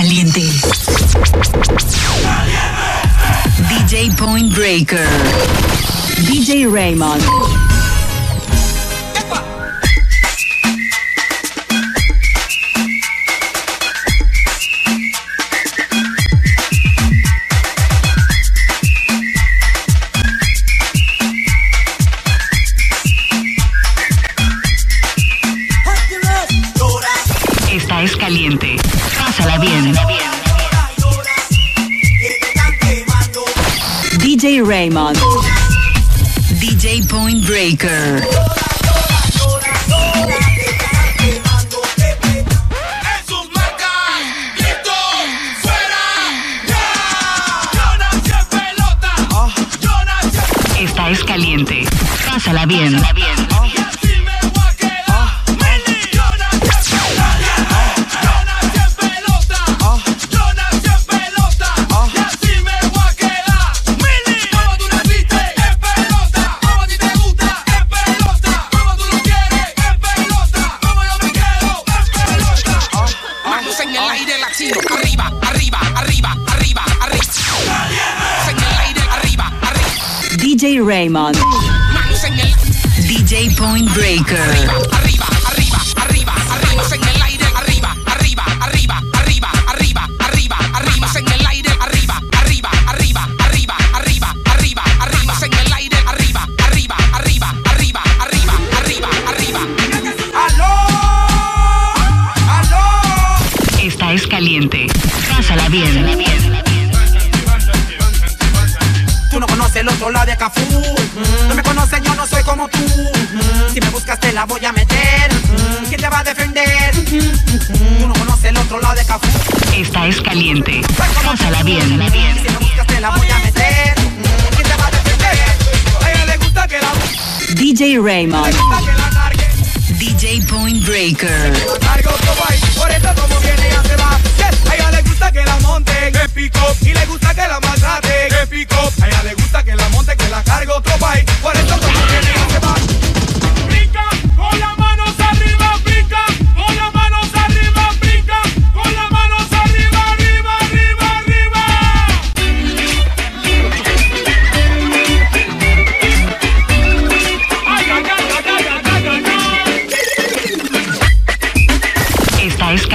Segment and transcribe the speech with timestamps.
[0.00, 0.42] caliente.
[3.68, 5.04] DJ Point Breaker.
[6.22, 7.67] DJ Raymond.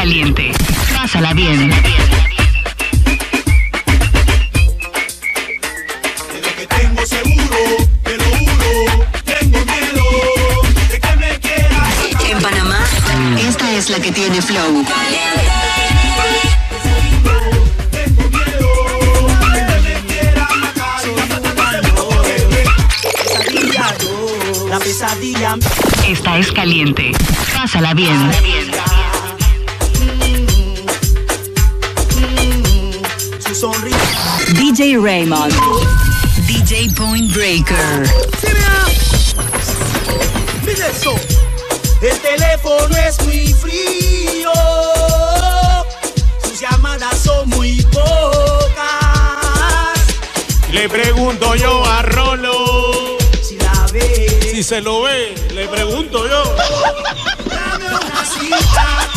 [0.03, 0.35] Pásala bien.
[0.93, 2.22] Pásala bien.
[54.73, 56.43] se lo ve, le pregunto yo.
[57.45, 59.07] Dame una cita,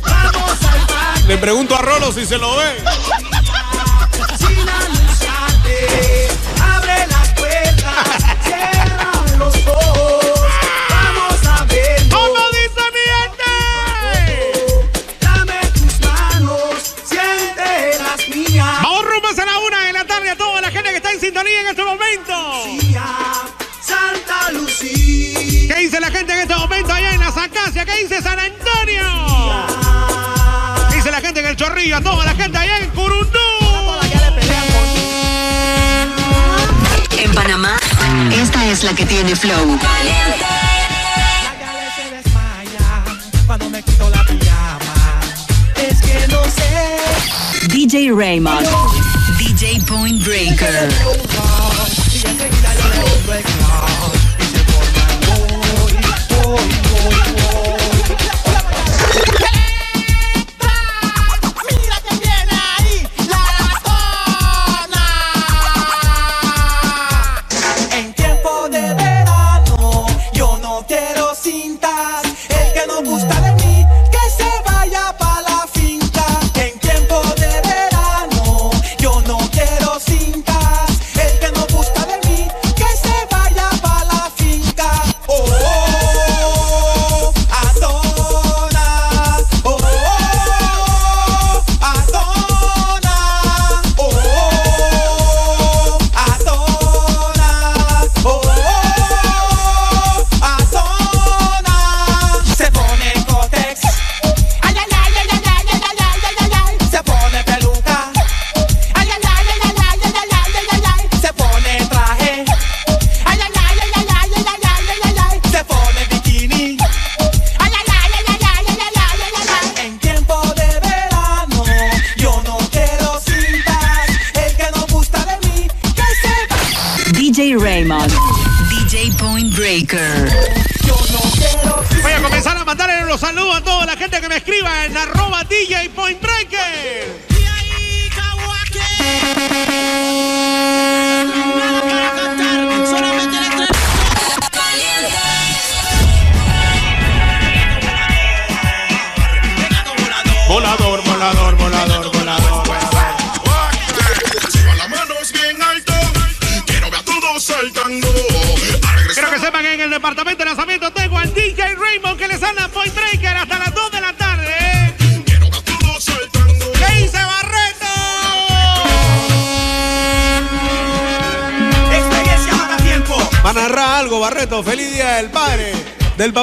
[0.00, 1.28] vamos al.
[1.28, 2.82] Le pregunto a Rolo si se lo ve.
[31.52, 33.38] del Chorrillo, a toda la gente allá en Curundú.
[37.18, 37.76] En Panamá,
[38.32, 39.78] esta es la que tiene flow.
[47.68, 48.66] DJ Raymond.
[49.38, 50.88] DJ Point Breaker.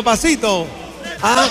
[0.04, 0.66] papacito.
[1.22, 1.46] Ah.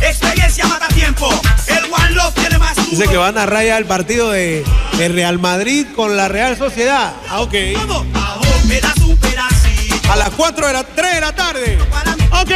[0.00, 1.28] Experiencia mata tiempo.
[1.66, 2.76] El One Love tiene más.
[2.90, 4.64] Dice que van a rayar el partido de,
[4.96, 7.12] Real Madrid con la Real Sociedad.
[7.28, 7.54] Ah, ok.
[10.10, 11.78] A las 4 de la 3 de la tarde.
[12.40, 12.50] Ok.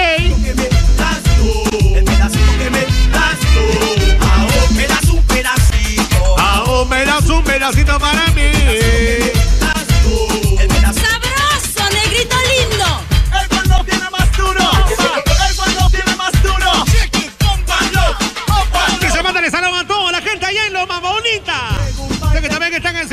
[6.89, 7.99] Me das un pedacito.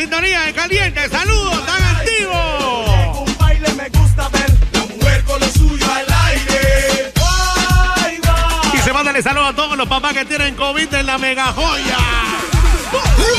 [0.09, 1.09] sintonía de caliente.
[1.09, 3.19] Saludos, tan activos.
[3.19, 7.13] Un baile me gusta ver la mujer con lo suyo al aire.
[8.73, 11.53] Y se manda mandan saludos a todos los papás que tienen COVID en la mega
[11.53, 11.97] joya.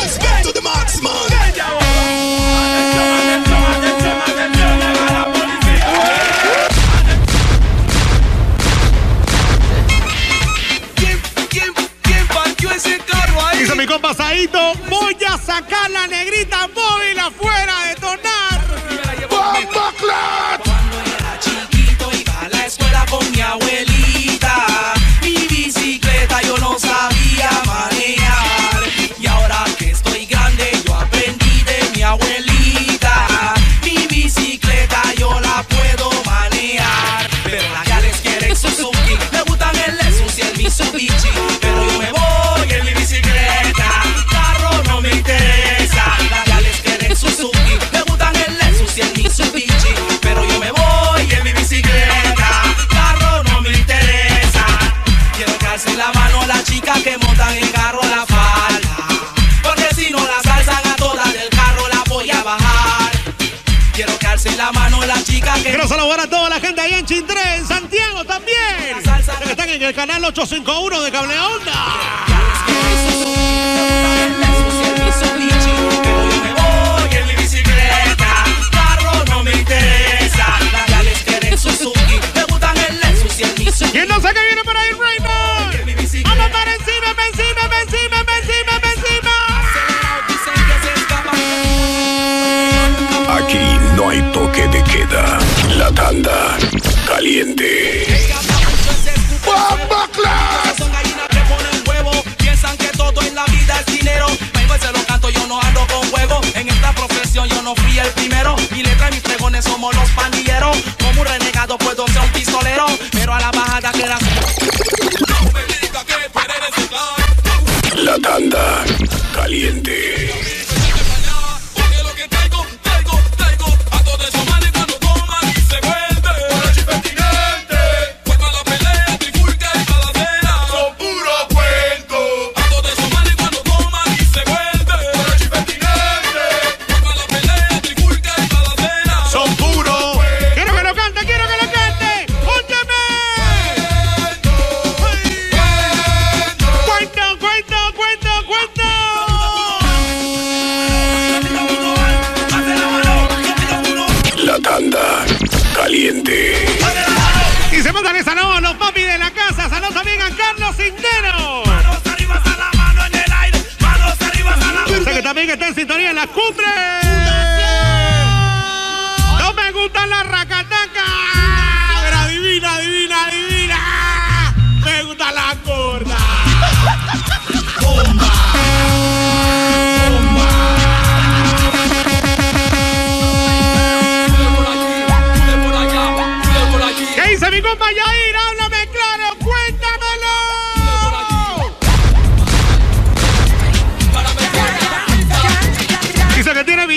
[0.00, 1.29] Respect to the maximum.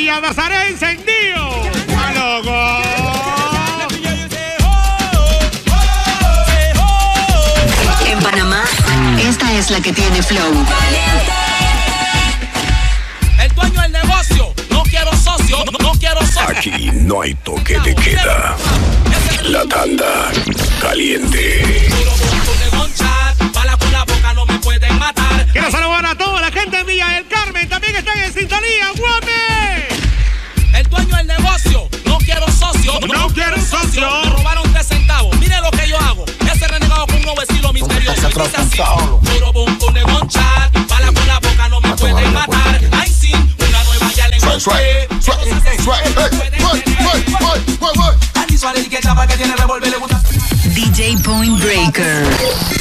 [0.05, 1.63] La Nazaret encendido.
[1.97, 2.81] ¡A loco!
[8.05, 8.63] En Panamá,
[9.19, 10.65] esta es la que tiene flow.
[13.41, 16.43] El dueño del negocio, no quiero socio, no, no quiero socio.
[16.49, 18.55] Aquí no hay toque de queda.
[19.43, 20.31] La tanda
[20.81, 21.89] caliente.
[25.51, 27.69] Quiero saludar a toda la gente de Villa del Carmen.
[27.69, 28.91] También están en sintonía.
[28.97, 29.92] ¡Guame!
[30.93, 32.99] Dueño del negocio, no quiero socio.
[33.07, 34.07] No quiero socio.
[34.25, 35.35] Me robaron tres centavos.
[35.39, 36.23] Mire lo que yo hago.
[36.53, 38.29] Ese renegado con un nuevo estilo misterioso.
[38.29, 40.71] Y dice así, Puro bum de gonchar.
[40.87, 42.79] Bala con la boca no me pueden matar.
[42.91, 45.07] Ay sí, una nueva ya le encontré.
[48.35, 50.21] Andy Suárez y que chapa que tiene revólver le gusta.
[50.75, 52.27] DJ Point Breaker.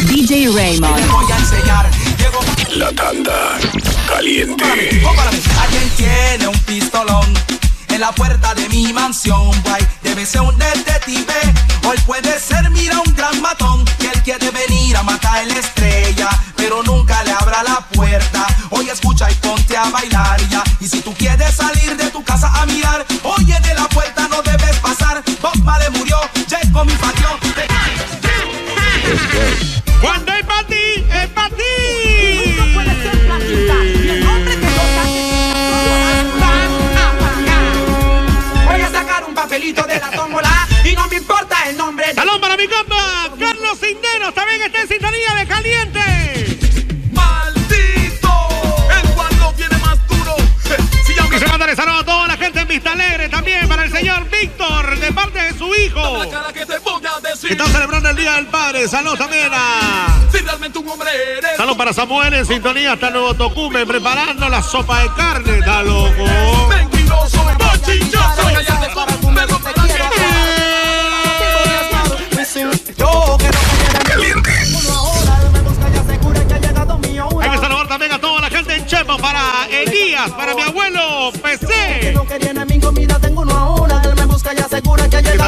[0.00, 1.10] DJ Raymond.
[1.10, 1.90] Voy a enseñar.
[2.18, 2.40] Llego
[2.76, 3.58] La tanda
[4.06, 4.64] caliente.
[4.64, 7.32] Alguien tiene un pistolón
[7.94, 9.86] en la puerta de mi mansión, guay.
[10.02, 11.34] Debe ser un detective.
[11.84, 13.84] Hoy puede ser, mira, un gran matón.
[13.98, 18.46] Que él quiere venir a matar la estrella, pero nunca le abra la puerta.
[18.70, 20.62] Hoy escucha y ponte a bailar ya.
[20.80, 24.42] Y si tú quieres salir de tu casa a mirar, oye, de la puerta no
[24.42, 25.22] debes pasar.
[25.40, 26.18] Bob Marley murió,
[26.48, 27.21] Jacob mi patio.
[56.52, 57.52] Que te voy a Que decir.
[57.52, 58.88] está celebrando el Día del Padre.
[58.88, 60.08] Salud también a...
[60.30, 61.56] Si realmente un hombre eres.
[61.56, 62.94] Salud para Samuel en sintonía.
[62.94, 65.58] Está el nuevo Tocume preparando la sopa de carne.
[65.58, 66.68] Está loco.
[66.68, 68.48] Mentiroso, bochinchoso.
[77.40, 81.32] Hay que saludar también a toda la gente en Chepo para Elías, para mi abuelo
[81.42, 81.66] PC.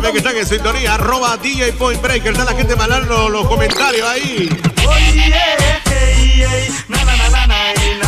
[0.05, 2.33] También que están en sintonía, arroba DJ Point Breaker.
[2.33, 4.51] Está la gente mandando los comentarios ahí.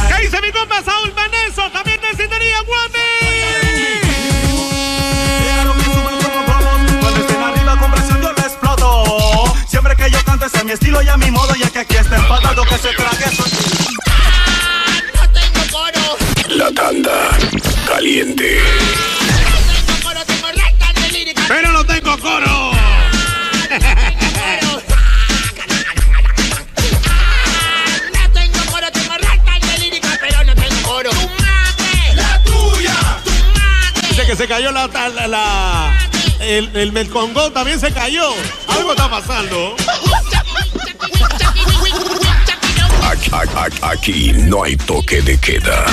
[0.08, 1.70] ¿Qué dice mi compa Saúl Venezo?
[1.72, 2.98] También está en sintonía, guapi.
[7.00, 9.54] Cuando estén arriba con presión yo lo exploto.
[9.66, 12.16] Siempre que yo canto es mi estilo y a mi modo, ya que aquí está
[12.16, 13.44] empatado que se trague eso.
[16.48, 17.30] La tanda
[17.88, 19.15] caliente.
[34.56, 36.08] Cayó la, la, la-
[36.40, 38.30] el, el Melcongó también se cayó.
[38.68, 39.76] Algo está pasando.
[43.02, 45.84] Aquí, aquí- aquí no hay toque de queda.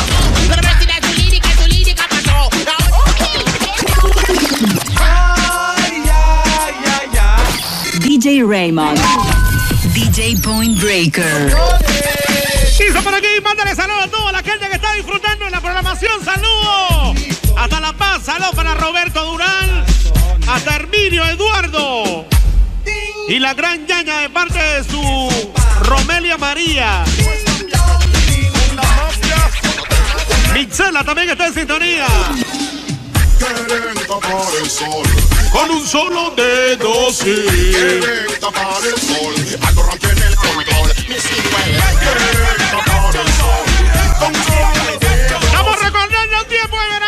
[8.01, 8.99] DJ Raymond.
[9.93, 11.53] DJ Point Breaker.
[12.79, 16.23] Hizo por aquí, mándale saludos a toda la gente que está disfrutando en la programación.
[16.23, 17.17] Saludos.
[17.55, 17.92] Hasta La
[18.23, 19.85] saludos para Roberto Durán.
[20.47, 22.25] Hasta Herminio Eduardo.
[23.27, 25.49] Y la gran ñaña de parte de su
[25.83, 27.03] Romelia María.
[30.53, 32.07] Mixela también está en sintonía.
[33.67, 35.03] Quieren tapar el sol,
[35.51, 37.45] Con un solo dedo, sí.
[37.47, 39.33] quieren tapar el sol.
[39.35, 40.93] El control.
[41.09, 43.65] Mis Quieren tapar el sol,
[44.19, 45.39] con solo dedo.
[45.39, 46.99] Estamos recordando el tiempo de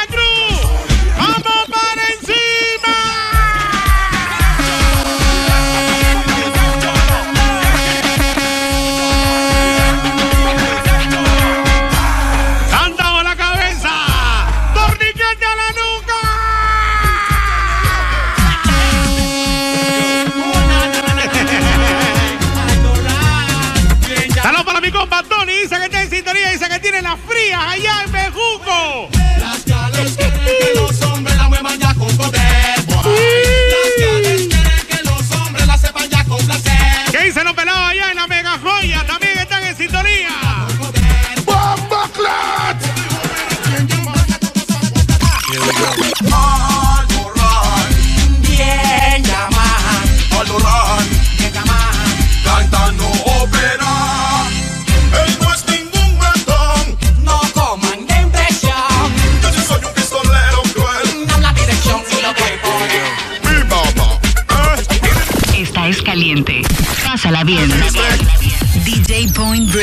[27.55, 28.14] tiene las frías allá en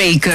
[0.02, 0.35] Breaker.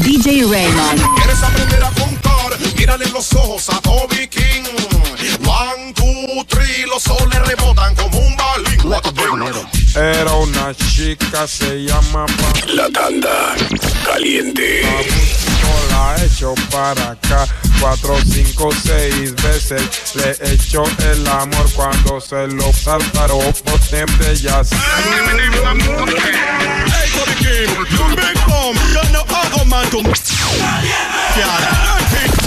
[0.00, 1.02] DJ Raymond.
[1.16, 2.58] ¿Quieres aprender a contar?
[2.74, 4.62] Mírale los ojos a Toby King.
[5.46, 8.80] One, two, three, los soles rebotan como un balín.
[9.94, 13.54] Era una chica, se llama Pa- La tanda
[14.06, 14.80] caliente.
[15.90, 17.46] la he hecho para acá
[17.80, 19.82] cuatro, cinco, seis veces
[20.14, 20.82] le he hecho
[21.12, 24.62] el amor cuando se lo saltaron por siempre ya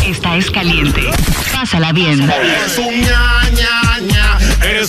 [0.05, 1.01] Esta es caliente.
[1.53, 2.21] Pásala bien.
[2.21, 4.37] Un ña, ña, ña.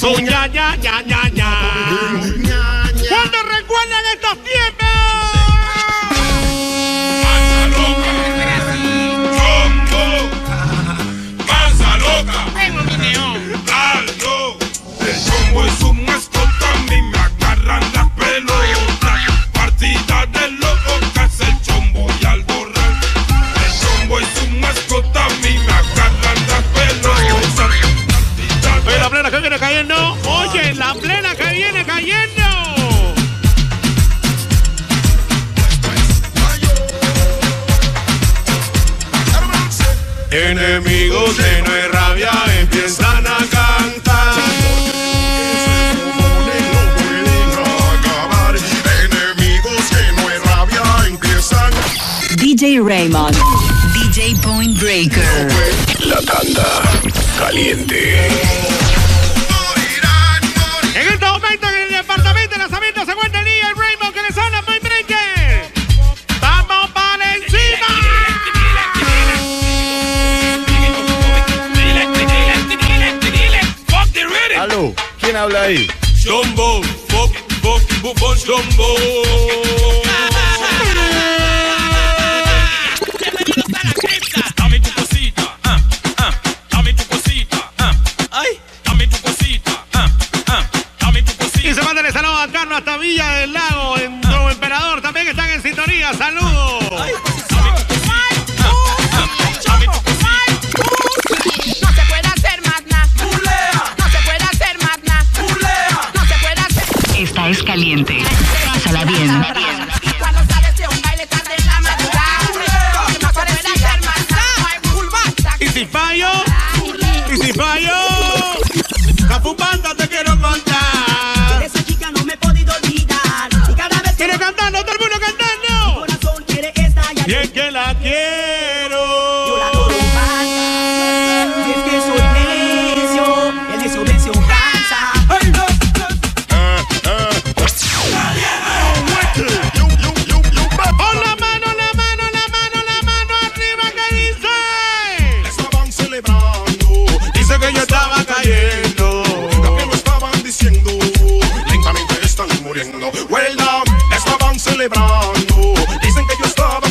[0.08, 1.27] Un ña,
[29.78, 30.30] viene cayendo.
[30.30, 32.44] Oye, la plena que viene cayendo.
[40.30, 44.34] Enemigos de no hay rabia empiezan a cantar.
[47.98, 48.56] acabar.
[48.56, 51.72] Enemigos que no hay rabia empiezan.
[52.36, 53.36] DJ Raymond.
[53.94, 55.48] DJ Point Breaker.
[56.04, 56.82] La tanda
[57.38, 58.87] caliente.
[75.38, 75.86] Aló, ¿quién habla ahí?
[76.22, 78.94] Chombo, fuck, fuck, bufón, chombo.
[84.56, 85.80] Dame tu cosita, ah,
[86.18, 86.34] ah,
[86.70, 87.94] dame tu cosita, ah,
[88.32, 90.08] ay, dame tu cosita, ah,
[90.48, 90.64] ah,
[91.00, 91.68] dame tu cosita.
[91.68, 93.77] Y se manda el saludo a Carlos hasta Villa del Lago,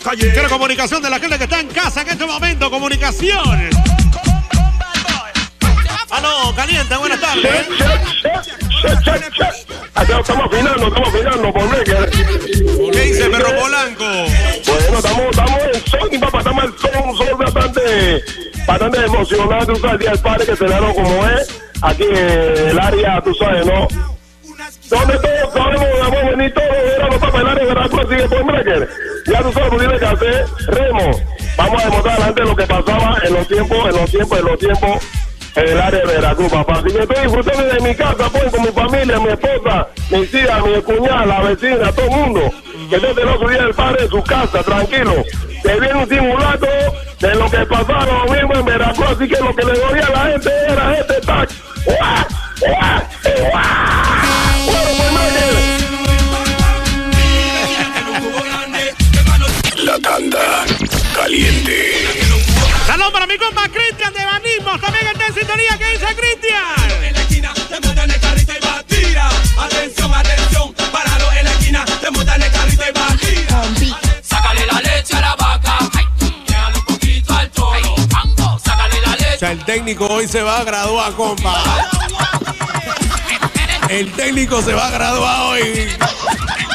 [0.08, 0.34] cayendo.
[0.34, 2.70] Quiero comunicación de la gente que está en casa en este momento.
[2.70, 3.70] Comunicación.
[6.10, 7.68] Aló, caliente, buenas tardes.
[10.20, 11.84] Estamos afinando, estamos afinando por.
[11.84, 14.04] ¿Qué dice Perro Polanco?
[14.04, 18.24] Bueno, estamos, estamos en son, papá, estamos en son, un son bastante,
[18.66, 22.80] bastante emocionante, tú sabes, el día del padre que celebraron como es, aquí en el
[22.80, 23.88] área, tú sabes, ¿no?
[24.90, 28.90] Donde todos sabemos, vamos a venir todos, el área de Veracruz, así que por breaker.
[29.38, 31.12] Ya tú sabes lo que tienes que hacer, Remo,
[31.58, 34.40] vamos a demostrar a la gente lo que pasaba en los tiempos, en los tiempos,
[34.40, 35.08] en los tiempos,
[35.56, 36.74] en el área de Veracruz, papá.
[36.74, 40.66] Así que estoy disfrutando de mi casa, pues, con mi familia, mi esposa, mis hijas,
[40.66, 42.52] mi cuñada, la vecina, todo el mundo.
[42.90, 45.14] Que desde el otro día del padre en su casa, tranquilo.
[45.62, 46.70] Que viene un simulacro
[47.20, 50.32] de lo que pasaron mismo en Veracruz, así que lo que le dolía a la
[50.32, 51.54] gente era este tax.
[51.86, 52.28] ¡Uah!
[52.68, 53.17] ¡Uah!
[65.58, 65.78] Sintonía.
[65.78, 67.04] ¿Qué dice Cristian?
[67.04, 69.30] En la esquina te montan el carrito y va tira.
[69.60, 73.64] Atención, atención, páralo en la esquina, te montan el carrito y va tira.
[74.22, 75.78] Sácale la leche a la vaca,
[76.48, 77.96] déjale un poquito al toro.
[78.64, 79.38] Sácale la O leche.
[79.40, 81.64] sea, el técnico hoy se va a graduar, compa.
[83.90, 85.88] El técnico se va a graduar hoy.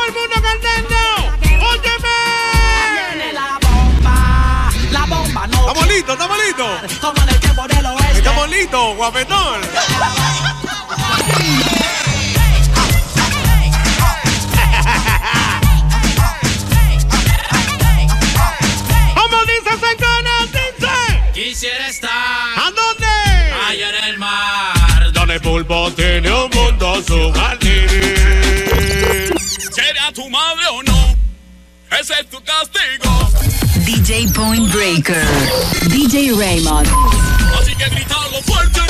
[0.00, 1.66] todo el mundo cantando.
[1.68, 3.32] ¡Óyeme!
[3.32, 5.58] La bomba, la bomba no.
[5.68, 6.98] Estamos listos, estamos listos.
[7.00, 8.18] Como en el tiempo del oeste.
[8.18, 9.60] Estamos listos, guapetón.
[19.14, 20.36] ¿Cómo dice ese coro?
[20.46, 21.32] Dice.
[21.32, 23.06] Quisiera estar ¿A dónde?
[23.68, 25.12] allá en el mar.
[25.12, 27.69] Donde pulpo tiene un mundo su jardín.
[30.30, 31.16] ¿Será tu madre o no?
[32.00, 33.30] Ese es tu castigo.
[33.84, 35.26] DJ Point Breaker.
[35.88, 36.88] DJ Raymond.
[37.60, 38.80] Así que grítalo fuerte,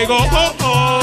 [0.00, 0.16] llegó.
[0.16, 0.96] Oh, oh.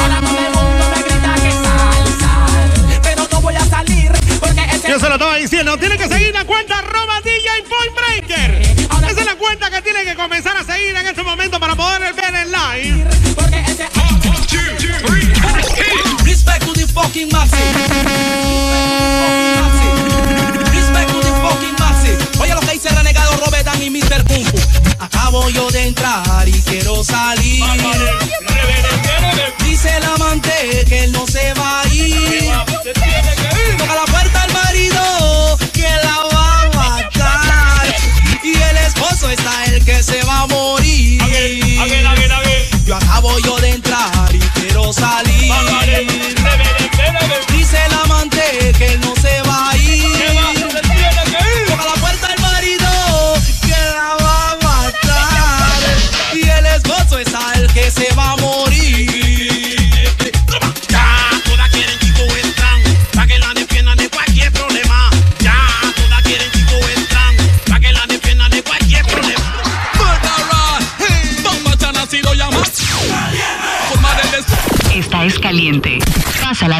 [0.00, 3.00] Ahora todo el mundo me grita que sal, sal.
[3.02, 6.32] Pero no voy a salir porque ese Yo se lo estaba diciendo, tiene que seguir
[6.32, 8.60] la cuenta arroba DJ Point Breaker.
[9.08, 12.12] Esa es la cuenta que tiene que comenzar a seguir en este momento para poder
[12.14, 13.06] ver en live.
[13.36, 13.88] porque ese
[16.24, 17.89] Respect to the fucking maxi.
[26.46, 27.64] Y quiero salir.
[29.64, 32.50] Dice el amante que él no se va a ir.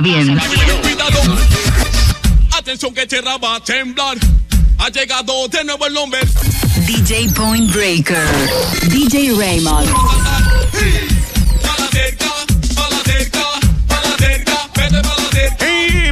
[0.00, 0.38] Pásala bien.
[0.82, 1.20] Cuidado.
[2.56, 4.16] Atención que tierra va a temblar.
[4.78, 6.20] Ha llegado de nuevo el hombre.
[6.86, 8.24] DJ Point Breaker.
[8.88, 9.88] DJ Raymond.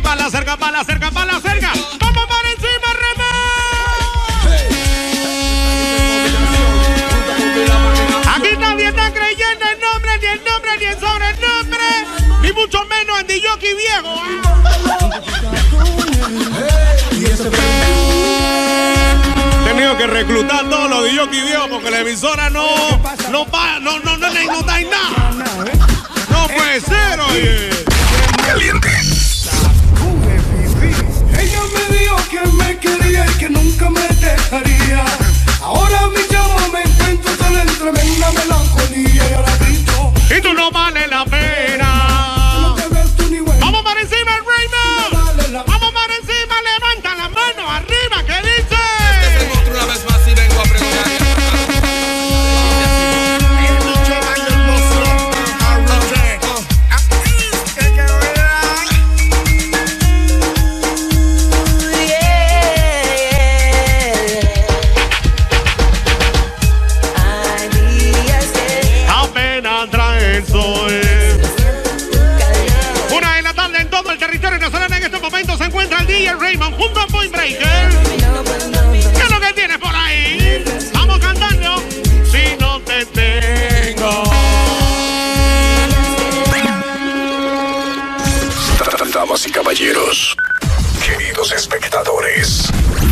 [0.02, 1.97] Para la cerca, para la cerca, para la cerca.
[21.68, 22.64] Porque la emisora no,
[23.32, 25.64] no, va, no, no, no, no, no da nada.
[26.30, 27.70] No puede ser, oye.
[27.70, 27.87] Caliente.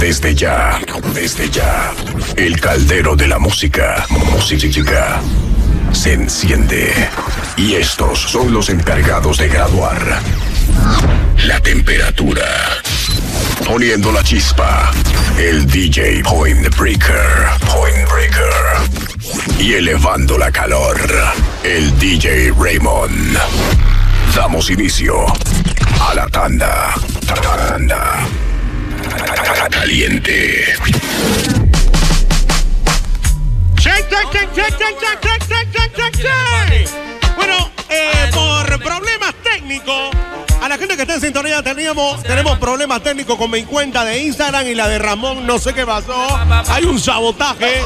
[0.07, 0.81] Desde ya,
[1.15, 1.93] desde ya,
[2.37, 5.21] el caldero de la música, música,
[5.91, 6.95] se enciende.
[7.57, 10.21] Y estos son los encargados de graduar
[11.43, 12.47] la temperatura.
[13.67, 14.93] Poniendo la chispa,
[15.39, 19.59] el DJ Point Breaker, Point Breaker.
[19.59, 21.01] Y elevando la calor,
[21.65, 23.37] el DJ Raymond.
[24.37, 25.27] Damos inicio
[25.99, 26.95] a la tanda.
[27.27, 28.36] Tanda.
[29.71, 30.75] Caliente.
[37.37, 37.71] Bueno,
[38.33, 40.11] por problemas técnicos,
[40.63, 44.23] a la gente que está en sintonía teníamos, tenemos problemas técnicos con mi cuenta de
[44.23, 46.15] Instagram y la de Ramón, no sé qué pasó.
[46.69, 47.83] Hay un sabotaje.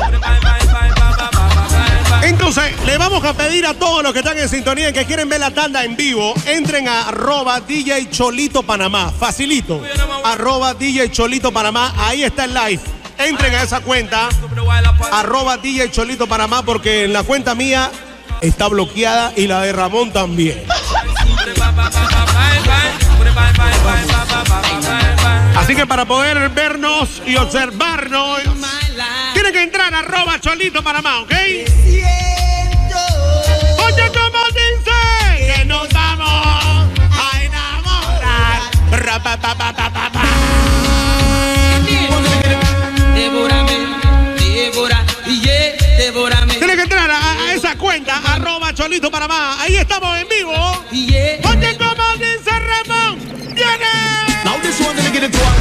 [2.23, 5.29] Entonces, le vamos a pedir a todos los que están en sintonía y que quieren
[5.29, 9.11] ver la tanda en vivo, entren a arroba DJ Cholito Panamá.
[9.19, 9.83] Facilito.
[10.25, 11.93] Arroba DJ Cholito Panamá.
[11.97, 12.83] Ahí está el live.
[13.19, 14.29] Entren a esa cuenta.
[15.13, 17.91] Arroba DJ Cholito Panamá porque en la cuenta mía
[18.41, 20.65] está bloqueada y la de Ramón también.
[25.57, 28.41] Así que para poder vernos y observarnos,
[29.35, 31.33] tienen que entrar arroba Cholito Panamá, ¿ok?
[33.85, 35.55] Oye, ¿cómo dice?
[35.55, 38.63] Que nos vamos a enamorar.
[48.99, 49.57] Panamá.
[49.61, 50.53] Ahí estamos en vivo.
[50.91, 51.55] Oye, ¿cómo
[52.19, 53.19] dice Ramón?
[53.55, 54.43] ¡Viene!
[54.45, 55.55] Now this one gonna get it to our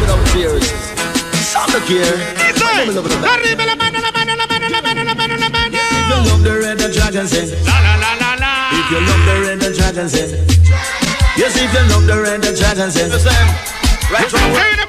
[0.00, 0.66] without fears.
[1.46, 2.02] Some look here.
[2.02, 3.38] I'm in love with that.
[3.38, 5.78] Arriba la mano, la mano, la mano, la mano, la mano, la mano.
[5.78, 7.26] If you love the red, the dragon.
[7.64, 8.50] La la la la la.
[8.74, 10.08] If you love the red, the dragon.
[11.36, 13.10] Yes, if you love the red, the dragon sing.
[14.10, 14.83] Right ¿Qué viene por ahí,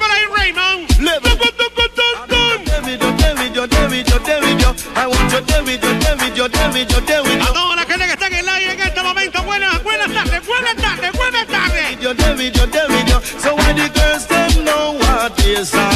[5.36, 7.52] Your David, yo, David, yo, David, yo, David, A yo.
[7.52, 10.76] toda la gente que está en el live en este momento, buenas, buenas tardes, buenas
[10.76, 12.00] tardes, buenas tardes.
[12.00, 13.20] Yo, David, yo, David, yo.
[13.38, 15.95] So why the girls them know what is of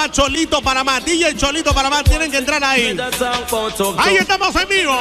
[0.00, 2.96] arroba Cholito Panamá, DJ Cholito Panamá, tienen que entrar ahí.
[3.98, 4.96] Ahí estamos en vivo.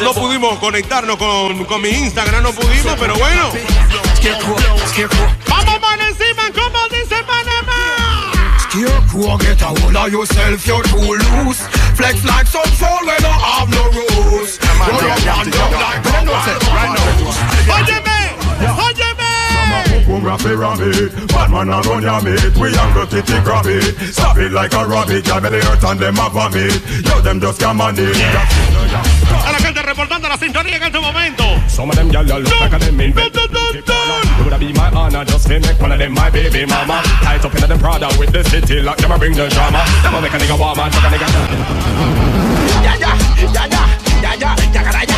[0.00, 3.52] No pudimos conectarnos con, con mi Instagram, no pudimos, pero bueno.
[5.48, 8.32] Vamos para encima, como dice Panamá.
[8.58, 11.60] Scarecrow, get a hold of yourself, you're too loose.
[11.94, 14.58] Flex like some fool when you have no rules.
[14.88, 16.04] Roll your hand up like
[17.68, 18.34] Óyeme,
[18.82, 19.03] óyeme.
[20.06, 23.64] Boom rap pyramid Bad man a run ya mate We younger titty grab
[24.12, 27.72] Stop it like a rabbit Ya belly hurt and them Yo them just A
[29.52, 32.78] la gente reportando la sintonía en este momento Some of them y'all look like a
[32.78, 33.14] them It
[34.44, 37.54] would be my honor just to make one of them my baby mama Tied up
[37.54, 40.58] in the Prada with the city lock Never bring the drama Never make a nigga
[40.58, 41.28] warm and a nigga
[42.84, 43.88] Ya ya, ya ya,
[44.20, 45.14] ya ya, ya ya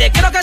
[0.00, 0.38] Aire, quiero que.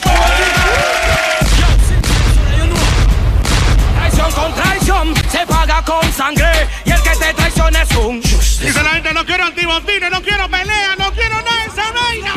[3.96, 8.84] Traición con traición se paga con sangre y el que te traiciona es un Dice
[8.84, 12.34] la gente, no quiero antibotines, no quiero pelea, no quiero nada de esa vaina.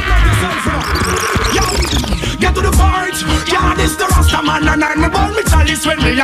[2.41, 2.71] Get to the.
[3.51, 6.21] Yeah, this the and I'm chalice when me.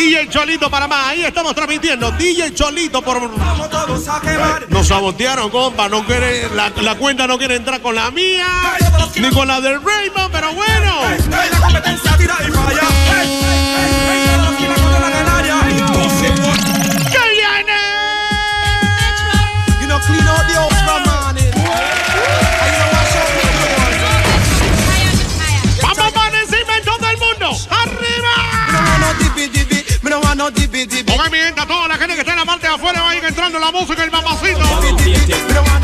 [0.00, 2.10] DJ Cholito Panamá, ahí estamos transmitiendo.
[2.12, 3.20] DJ Cholito por.
[3.36, 4.66] vamos todos a quemar.
[4.70, 5.90] Nos sabotearon, compa.
[5.90, 8.46] No quiere, la, la cuenta no quiere entrar con la mía,
[9.16, 10.94] ni con la del Raymond, pero bueno.
[11.06, 12.99] Ey, la competencia tira y falla.
[30.50, 33.24] Ok, mi gente, a toda la gente que está en la parte de afuera, vayan
[33.24, 34.60] entrando la música, el mamacito.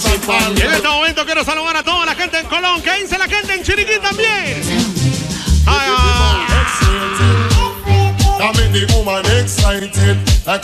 [0.00, 0.61] Chamba.
[9.62, 10.16] Excited.
[10.46, 10.58] A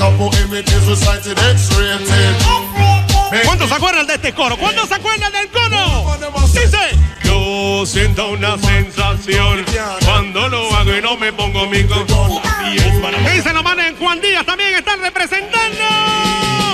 [0.87, 2.35] recited, X-rated.
[3.45, 4.57] ¿Cuántos se acuerdan de este coro?
[4.57, 6.19] ¿Cuántos se acuerdan del coro?
[6.53, 6.79] Dice.
[7.25, 9.65] Yo siento una sensación
[10.05, 12.07] cuando lo hago y no me pongo mi con.
[12.07, 15.85] Dice los manes en Juan Díaz también están representando.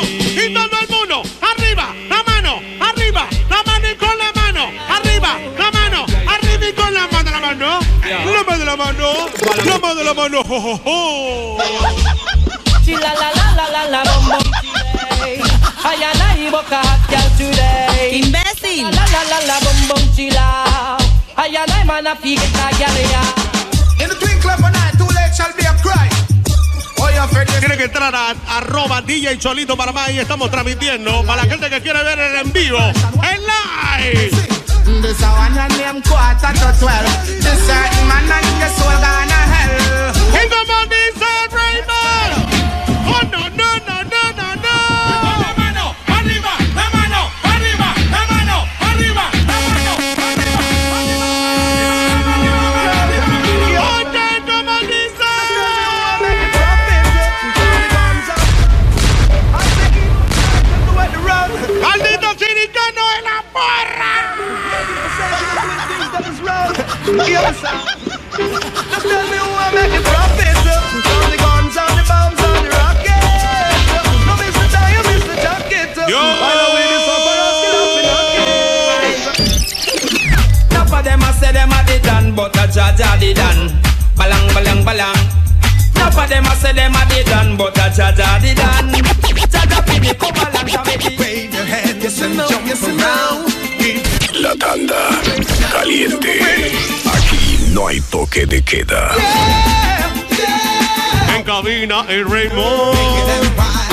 [0.04, 5.38] Y todo el mundo, arriba, la mano, arriba, la mano y con la mano, arriba,
[5.58, 9.28] la mano, arriba y con la mano, la mano, la mano de la mano,
[9.64, 11.58] la mano de la mano, jo.
[11.64, 12.03] Chila la la la la
[17.52, 18.08] la.
[18.12, 18.84] Imbécil.
[18.90, 20.96] La la la la bom bom chila.
[21.36, 23.22] Ay ay man a fi get a girl ya.
[24.02, 26.08] In the twinkle of an eye, too late shall be a cry.
[27.02, 27.52] Oye, Freddy.
[27.58, 31.80] Tiene que entrar a arroba DJ Cholito Panamá y estamos transmitiendo para la gente que
[31.80, 33.24] quiere ver el en vivo, oh
[43.22, 44.03] no, no, no, no,
[98.34, 99.12] toque de queda.
[101.36, 102.98] En cabina el Raymond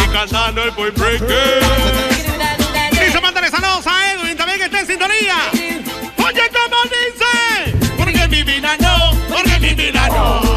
[0.04, 1.64] y cantando el Boy Breaker.
[2.92, 5.38] Dice, mándale saludos a Edwin también que está en sintonía.
[6.18, 7.78] Oye, ¿cómo dice?
[7.98, 10.51] Porque mi vida no, porque mi vida no.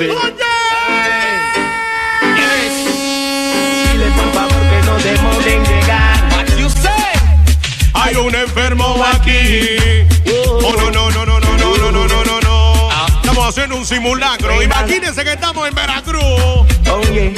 [0.00, 0.14] Oye.
[3.92, 6.18] Dile por favor que no demoren llegar.
[7.94, 9.78] Hay un enfermo aquí.
[10.46, 12.90] Oh, no, no, no, no, no, no, no, no, no, no, no.
[13.22, 14.62] Estamos haciendo un simulacro.
[14.62, 16.22] Imagínense que estamos en Veracruz.
[16.92, 17.34] Oye,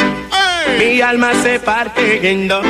[0.79, 2.63] mi alma se parte en dos.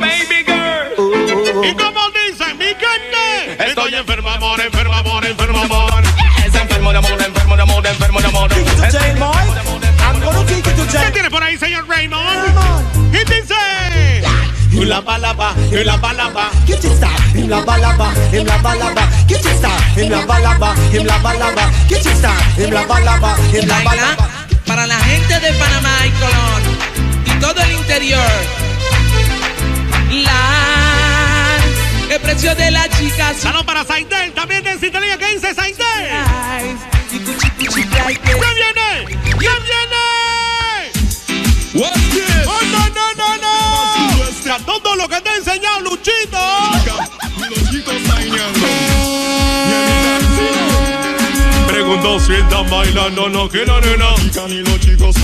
[0.00, 1.64] Baby girl.
[1.64, 3.64] ¿Y cómo dicen, mi gente?
[3.64, 6.02] Estoy enfermo, amor, enfermo, amor, enfermo, amor.
[6.44, 7.33] Es enfermo de amor, enfermo
[7.86, 8.50] enfermo de amor.
[10.90, 13.14] ¿Qué tiene por ahí, señor Raymond?
[13.14, 13.54] Y dice...
[14.70, 16.50] Y la balaba, y la balaba.
[16.66, 19.08] Get it start, him la balaba, him la balaba.
[19.28, 21.70] Get it start, him la balaba, him la balaba.
[21.88, 24.28] Get it him la balaba, him la balaba.
[24.66, 26.62] para la gente de Panamá y Colón
[27.26, 28.30] y todo el interior.
[30.10, 31.56] La
[32.10, 35.16] el precio de la chica Salud para Saidel, también de sintonía.
[35.18, 36.93] ¿Qué dice Saidel?
[37.76, 38.02] Like this.
[38.18, 39.18] ¿Qué viene?
[39.24, 40.04] ¿Qué viene?
[42.46, 43.54] ¡Oh, no, no, no, no!
[44.44, 46.38] Ya todo lo que te ha enseñado Luchito.
[51.66, 54.14] Preguntó si están bailando, no quiero nena.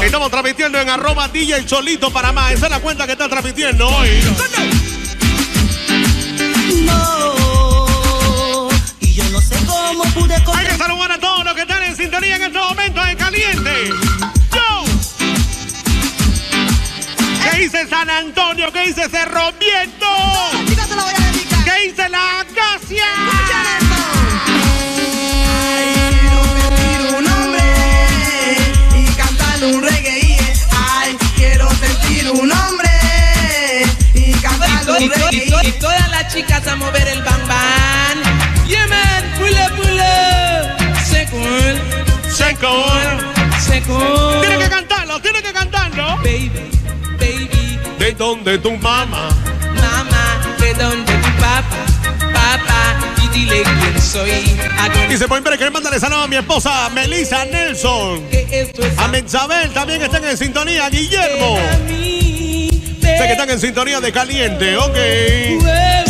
[0.03, 2.53] Estamos transmitiendo en arroba DJ Cholito Panamá.
[2.53, 4.09] Esa es la cuenta que está transmitiendo hoy.
[9.01, 11.80] Y yo no sé cómo pude Hay que saludar a todos los que están
[12.21, 13.89] sintonía en estos momentos en caliente.
[14.53, 14.85] Yo.
[17.43, 18.71] ¿Qué dice San Antonio?
[18.73, 20.07] ¿Qué dice Cerro Viento?
[21.65, 23.05] ¿Qué dice la Acacia?
[29.63, 29.87] un
[31.37, 32.91] quiero sentir un hombre
[34.15, 35.69] y cantar un reggae.
[35.69, 37.41] Y todas las chicas a mover el bam
[44.41, 46.17] Tiene que cantarlo, tiene que cantarlo.
[46.19, 46.51] Baby,
[47.19, 49.29] baby, ¿De dónde tu mamá?
[49.75, 51.63] mamá, de donde tu papá,
[52.33, 54.31] papá, y dile quién soy.
[55.09, 58.25] Dice Point Breaker, mándale saludos a mi esposa Melissa Nelson.
[58.97, 60.89] A Menzabel también están en sintonía.
[60.89, 61.59] Guillermo.
[63.01, 66.10] Sé que están en sintonía de caliente, ok.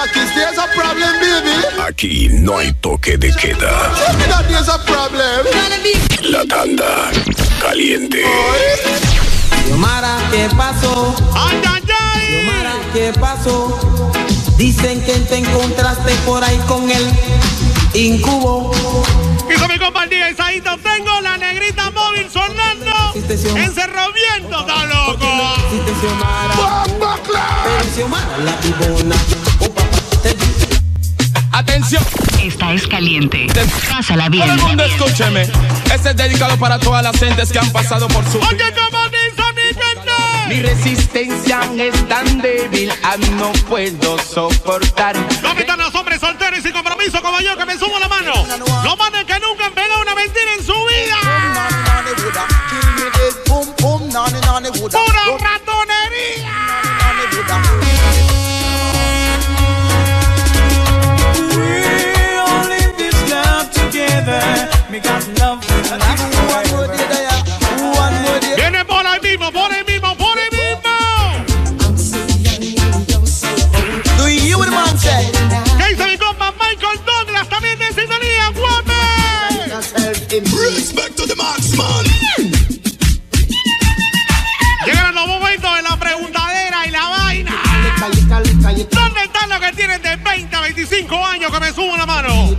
[0.00, 1.60] Jackie, there's a problem, baby.
[1.86, 3.92] Aquí no hay toque de queda.
[6.22, 7.10] La tanda
[7.60, 8.24] caliente.
[9.66, 11.14] Xiomara, ¿qué pasó?
[12.30, 13.78] Xiomara, ¿qué pasó?
[14.56, 17.06] Dicen que te encontraste por ahí con el
[17.92, 18.72] incubo.
[19.54, 23.12] Y con mi compañía Isaíto tengo la negrita móvil sonando.
[23.54, 25.26] Encerramiento, está loco.
[27.64, 29.16] Pero Xiomara, la pibona.
[31.60, 32.02] Atención.
[32.42, 33.46] Esta es caliente.
[33.90, 34.48] Pásala Todo bien.
[34.48, 35.42] el mundo escúcheme.
[35.92, 38.38] Este es dedicado para todas las gentes que han pasado por su.
[38.38, 40.10] Oye, ¿cómo dice mi gente?
[40.48, 45.14] Mi resistencia es tan débil, ah, no puedo soportar.
[45.42, 48.32] ¿Dónde están los hombres solteros y sin compromiso como yo que me sumo la mano?
[48.82, 49.49] Los manes que nunca
[91.10, 92.56] 25 años que me suban la mano?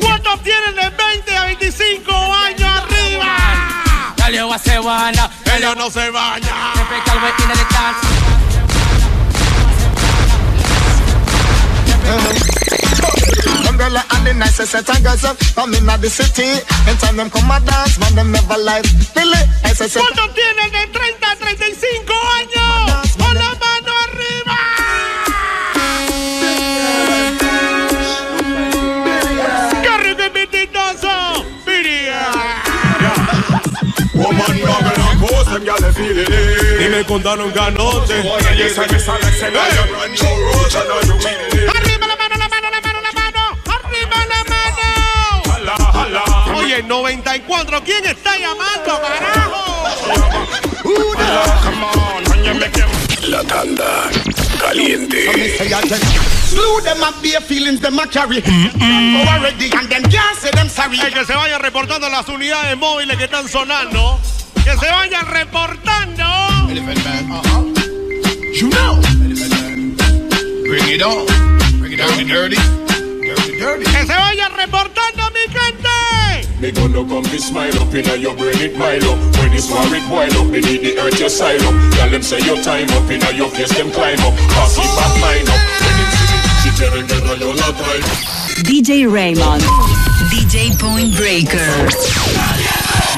[0.00, 4.14] ¿Cuántos tienen de 20 a 25 años arriba?
[4.16, 5.30] Dale, va se baña.
[5.56, 6.48] Ellos no se bañan.
[13.68, 16.60] Umbrella and the nicest set of girls up from in the city.
[16.86, 18.84] Anytime them come a dance, man, them never like
[19.14, 19.38] Billy.
[19.64, 22.17] I say, say, ¿Cuántos tienen de 30 a 35
[38.86, 41.68] que sale ese gallo, brand new roach, I know you feel it.
[41.74, 43.42] ¡Arriba la mano, la mano, la mano, la mano!
[43.66, 44.86] ¡Arriba la mano!
[45.52, 46.22] Hala, hala.
[46.56, 49.64] Oye, 94, ¿quién está llamando, carajo?
[53.28, 54.10] La tanda
[54.58, 55.58] caliente.
[56.48, 58.42] Slew them up bare feelings, them a carry.
[58.42, 60.98] Already, and them can't say them sorry.
[61.00, 64.18] El que se vayan reportando las unidades móviles que están sonando.
[64.68, 66.24] Que se vayan reportando.
[68.52, 69.00] You know.
[70.68, 71.24] Bring it on.
[71.80, 72.56] Bring it on, dirty.
[73.24, 73.84] Dirty, dirty.
[73.84, 75.88] Que se vayan reportando, mi gente.
[76.60, 79.86] Me gonna come be smile up inna your brain it mile up When it's war
[79.86, 83.08] it wild up, need the earth your side up Tell them say your time up
[83.08, 86.70] inna your face them climb up Pass it back line up When it's city, si
[86.76, 89.62] quieren guerra yo la traigo DJ Raymond.
[90.30, 91.88] DJ Point Breaker.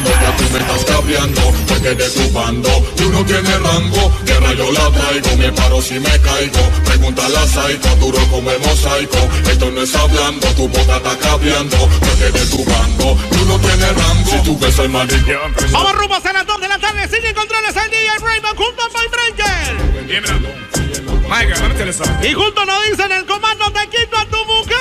[0.04, 4.72] Ya tú me estás cabreando, porque de tu bando Tú no tienes rango, guerra yo
[4.72, 9.18] la traigo Me paro si me caigo, pregúntale a Saiko Duro como el mosaico,
[9.50, 13.96] esto no es hablando Tu boca está cabreando, porque de tu bando Tú no tienes
[13.96, 15.40] rango, si tú ves el maligno
[15.72, 17.08] Vamos rumbo a las 2 de la tarde.
[17.08, 19.76] Sigue controles el DJ Raymond junto a Point Breaker.
[21.28, 24.24] Mike, let me tell you something Y junto nos dicen el comando te quito a
[24.26, 24.76] tu mujer.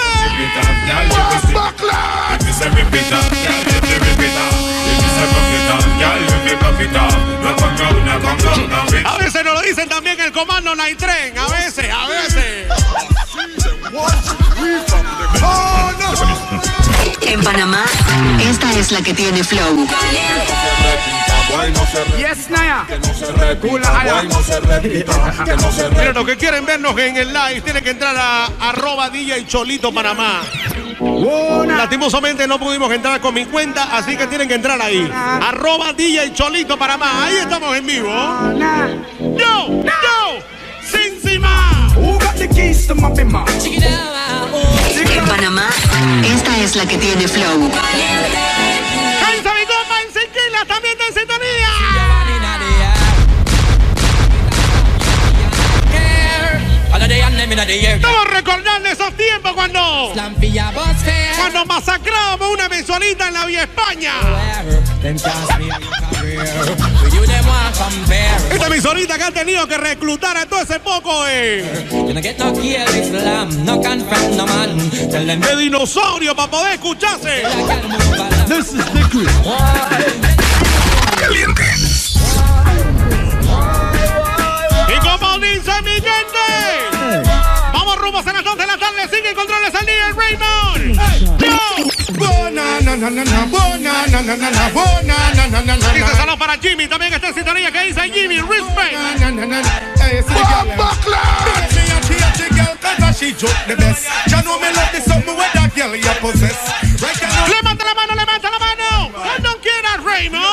[9.06, 11.38] A veces nos lo dicen también el comando Night Train.
[11.38, 12.68] A veces, a veces.
[17.22, 17.86] En Panamá,
[18.50, 19.88] esta es la que tiene flow.
[22.18, 22.86] Yes, Naya.
[25.92, 29.92] Mira, los que quieren vernos en el live tienen que entrar a arroba DJ Cholito
[29.94, 30.42] Panamá.
[31.00, 35.10] Lastimosamente no pudimos entrar con mi cuenta, así que tienen que entrar ahí.
[35.14, 37.26] Arroba DJ Cholito Panamá.
[37.26, 38.10] Ahí estamos en vivo.
[39.20, 40.40] Yo, yo,
[40.84, 41.88] sin cima.
[45.16, 45.70] En Panamá,
[46.24, 47.72] esta es la que tiene flow.
[47.72, 51.70] Cansa mi copa en Siquila, también de sintonía.
[57.96, 60.12] Estamos recordando esos tiempos cuando
[61.38, 64.14] cuando masacrábamos una mensualita en la Vía España.
[68.52, 71.64] Esta emisorita que han tenido que reclutar a todo ese poco eh,
[75.40, 77.44] de dinosaurio para poder escucharse.
[84.88, 86.99] Y como dice mi gente,
[87.90, 88.68] vamos rumbo a las 2 de
[89.30, 91.00] en controles al día, Raymond.
[96.38, 97.34] Para Jimmy, también está en
[97.72, 98.94] que dice Jimmy, respect.
[107.48, 109.12] Levanta la mano, levanta la mano.
[109.12, 110.49] Cuando quieras, Raymond.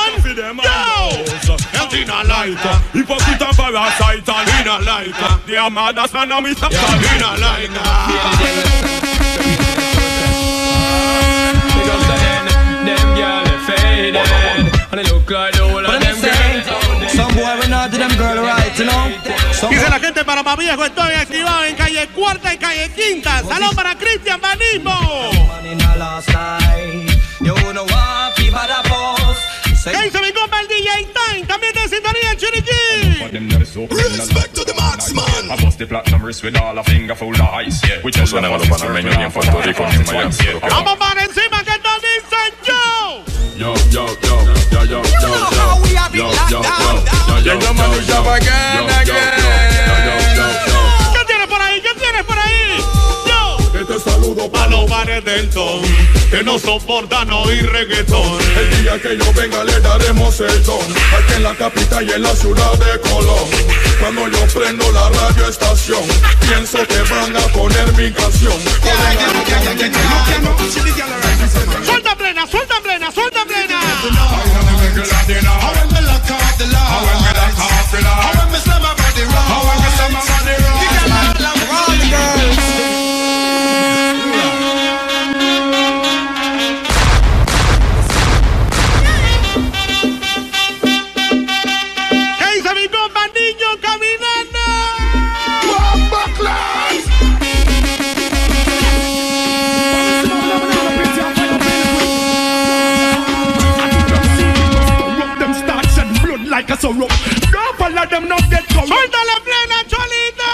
[2.05, 5.45] Laika, hypocrite and parasite and Tina Laika.
[5.45, 7.83] They are mad as an amita, Tina Laika.
[12.87, 14.15] Them girl they faded
[14.91, 18.15] And they look like the whole of them girls Some boy we not do them
[18.15, 19.11] girl right, you know.
[19.69, 23.43] Dice la gente para Viejo, estoy activado en calle Cuarta y calle Quinta.
[23.43, 25.47] Saludos para Cristian Banismo.
[25.65, 26.21] in a
[29.91, 30.31] ¿Qué dice mi
[33.85, 34.17] Chiriquí.
[34.17, 35.51] Respect to the max, man.
[35.51, 38.01] I bust the platinum wrist with all a finger full of ice, yeah.
[38.01, 40.33] Which is ni en Puerto Rico ni en Miami.
[40.37, 43.23] pero que- Vamos para encima que todos dicen yo.
[43.57, 44.35] Yo, yo, yo,
[44.71, 45.61] yo, yo, yo, yo, yo,
[46.13, 48.87] yo, yo, yo, yo, Llega Manu Chapa again,
[51.13, 51.81] ¿Qué tienes por ahí?
[51.81, 52.83] ¿Qué tienes por ahí?
[53.25, 53.79] Yo.
[53.79, 54.51] Este saludo
[55.07, 55.81] bares del ton
[56.29, 58.37] que no soportan oír reggaetón.
[58.57, 60.81] El día que yo venga le daremos el don
[61.17, 63.49] Aquí en la capital y en la ciudad de Colón
[63.99, 66.03] Cuando yo prendo la radio estación
[66.41, 68.53] Pienso que van a poner mi canción
[71.85, 73.67] Suelta plena, suelta plena, suelta plena.
[106.87, 107.07] Sorrow
[107.51, 110.51] Don't follow them not get corrupt ¡Suelta la plena, Cholita!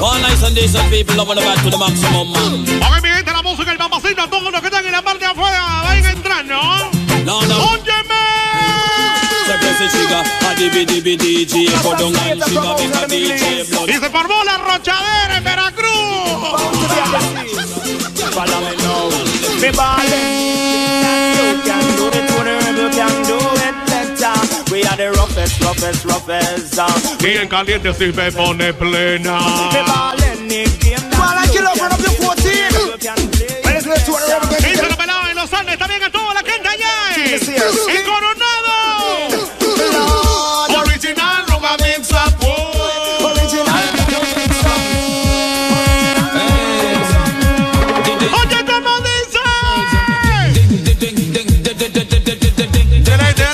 [0.00, 2.82] All nice and decent people loving the back to the maximum, man.
[2.82, 5.24] A ver, mi gente, la música, el papacito, todos los que están en la parte
[5.24, 6.90] de afuera, vayan a entrar, ¿no?
[7.24, 7.54] No, no.
[7.54, 8.24] A a.
[13.86, 15.94] Y se formó la rochadera en Veracruz.
[19.60, 20.73] Me now.
[25.52, 26.70] flopes, flopes.
[27.18, 29.38] Bien caliente si me pone plena.
[29.38, 31.70] Well, I kill the
[32.20, 32.70] 14.
[32.72, 32.96] Lo
[35.30, 35.50] en los
[36.12, 36.68] toda la gente
[38.04, 38.74] Coronado.
[40.82, 41.44] Original,
[53.16, 53.53] Oye.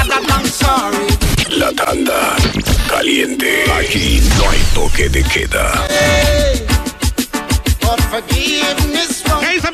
[0.07, 1.07] I'm sorry.
[1.49, 2.35] La tanda
[2.89, 3.63] caliente.
[3.79, 5.85] Aquí no hay toque de queda.
[5.87, 6.64] But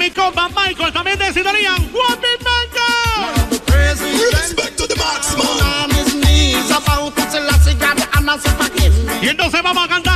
[0.02, 1.76] mi compa Michael también de Sintonía.
[1.76, 2.42] ¡One Big
[9.22, 10.11] Y entonces vamos a cantar.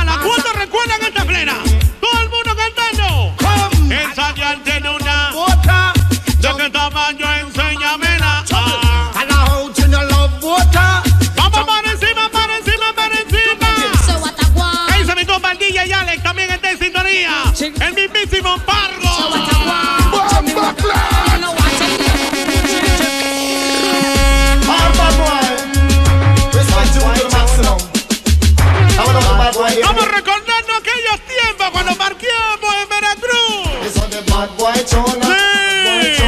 [35.22, 36.22] Sí.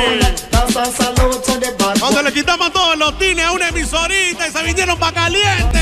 [2.00, 5.78] Cuando le quitamos todos los tines a una emisorita y se vinieron para caliente.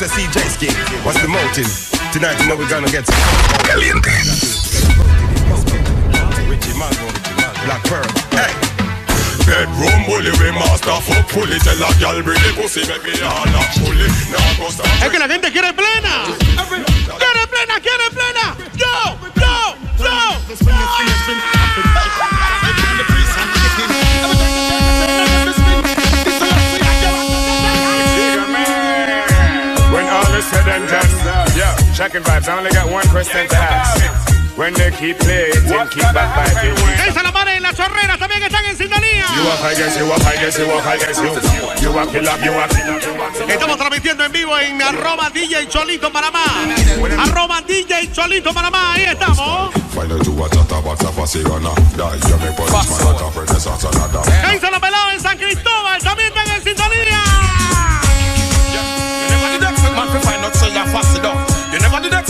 [0.00, 0.68] The CJ ski?
[1.04, 1.68] What's the motive?
[2.10, 3.04] Tonight you know we're gonna get
[3.68, 4.08] Caliente.
[7.66, 8.08] Black Pearl.
[8.32, 8.48] Hey.
[9.44, 11.58] Bedroom bully, we master fuck fully.
[11.58, 14.08] Tell a girl bring the pussy, make me all up fully.
[14.32, 14.86] Now go stop.
[15.04, 16.24] Es que la gente quiere plena.
[17.18, 18.59] Quiere plena, quiere plena.
[20.50, 20.58] When
[30.08, 32.48] all is said and done, checking vibes.
[32.48, 34.19] I only got one question to ask.
[34.60, 35.52] When they keep playing,
[35.88, 36.76] keep backbiting.
[37.08, 39.24] Esa la madre y las chorreras también están en sintonía.
[43.48, 46.44] Estamos transmitiendo en vivo en arroba DJ Cholito Panamá.
[47.20, 48.92] Arroba DJ Cholito Panamá.
[48.92, 49.72] Ahí estamos.
[54.42, 56.02] ¿Qué hizo la pelada en San Cristóbal?
[56.02, 57.09] También están en sintonía.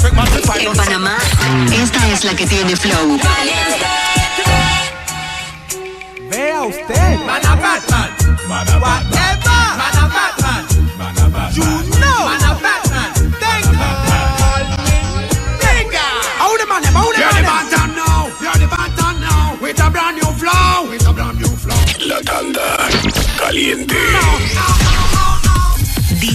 [0.03, 1.19] En Panamá,
[1.73, 3.19] esta es la que tiene flow.
[6.31, 7.19] Vea usted.
[7.27, 8.11] Mana Batman.
[8.49, 8.81] Whatever.
[8.81, 10.67] Mana Batman.
[11.55, 11.65] You
[11.99, 12.25] know.
[12.25, 13.13] Mana Batman.
[13.41, 13.91] Tenga.
[15.61, 16.07] Tenga.
[16.39, 17.43] How the man, how the You're man.
[17.43, 18.31] the Bantam now.
[18.41, 19.59] You're the Bantam now.
[19.61, 20.89] With a brand new flow.
[20.89, 21.77] With a brand new flow.
[22.07, 22.89] La tanda
[23.39, 23.97] caliente.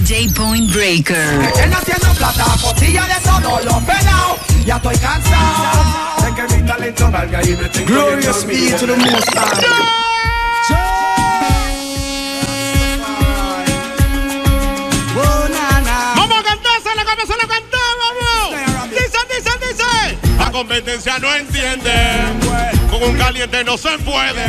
[0.06, 1.16] DJ Point Breaker.
[1.64, 4.38] Él haciendo plata, costilla de todos los pelados.
[4.64, 6.22] Ya estoy cansado.
[6.22, 9.34] De que mi talento valga y me tengo Glorious be to the most.
[20.38, 21.92] La competencia no entiende.
[22.88, 24.46] Con un caliente no se puede.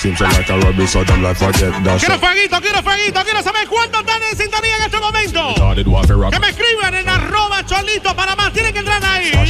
[0.00, 3.68] Seems like a rubber, so them like forget that Quiero fueguito, quiero fueguito, quiero saber
[3.68, 5.54] cuántos están en sintonía en este momento.
[6.30, 8.50] Que me escriban en arroba Cholito Panamá.
[8.50, 9.30] Tienen que entrar ahí.
[9.30, 9.44] I'm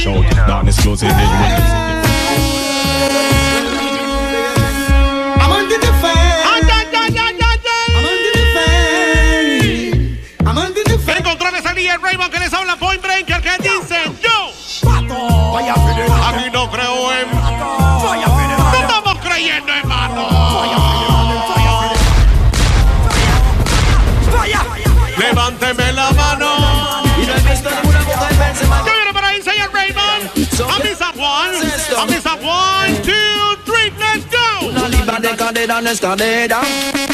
[5.51, 6.17] under the fan.
[6.17, 7.95] Ay, ay, ay, ay, ay, ay.
[7.95, 10.17] I'm under the fan.
[10.45, 11.17] I'm under the fan.
[11.17, 13.40] Encontrarles a DJ Raymond que les habla Point Breaker
[35.71, 36.61] de cadera en escalera,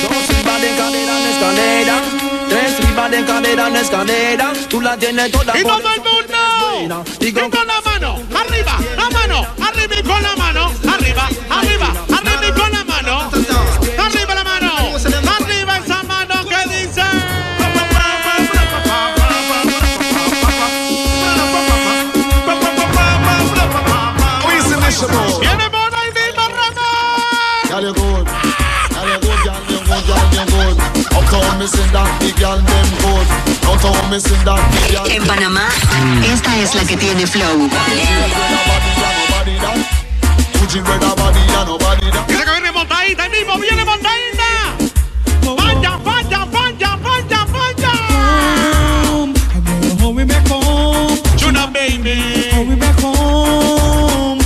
[0.02, 2.02] dos libras de cadera en escalera,
[2.50, 4.54] tres libras de cadera en escalera.
[4.68, 7.06] Tú la tienes toda Y todo el mundo.
[7.20, 10.47] Y con la mano, arriba, la mano, arriba y con la mano,
[35.10, 35.68] En Panamá,
[36.26, 37.70] esta es la que tiene flow.
[42.28, 44.76] Dice que viene montadita ahí mismo, viene montadita.
[45.44, 47.92] Vaya, vaya, vaya, vaya, vaya.
[50.28, 51.22] Back home.
[51.38, 52.50] Chuna baby.
[52.52, 54.40] Hurry back home.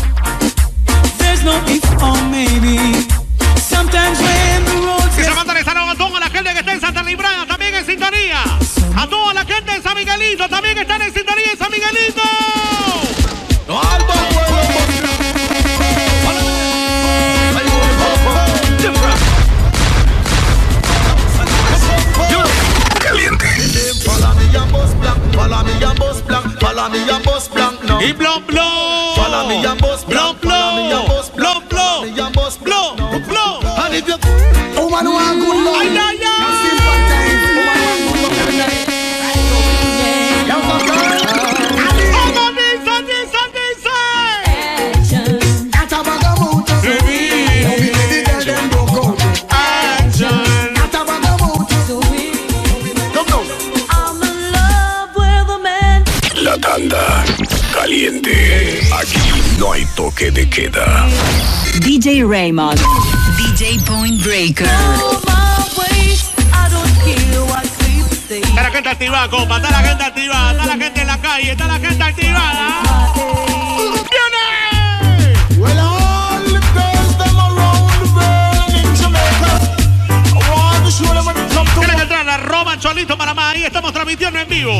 [1.17, 3.00] There's no if or maybe.
[8.95, 12.21] A toda la gente en San Miguelito, también están en sintonía en San Miguelito.
[22.99, 23.45] Caliente.
[27.25, 28.01] Bust blank now.
[28.01, 29.15] Y blon blon.
[30.07, 31.31] Blon blon.
[31.35, 32.95] Blon blank, follow me blon.
[32.95, 33.61] Blon blon.
[60.21, 61.07] toque de queda.
[61.81, 62.79] DJ Raymond.
[63.37, 64.67] DJ Point Breaker.
[68.29, 69.57] Está la gente activada, compa.
[69.57, 70.51] Está la gente activada.
[70.51, 71.51] Está la gente en la calle.
[71.51, 73.13] Está la gente activada.
[74.11, 75.57] ¡Viene!
[75.57, 75.91] ¡Vuela!
[82.01, 83.49] Entrar Cholito, Panamá.
[83.51, 84.71] Ahí estamos transmitiendo en vivo.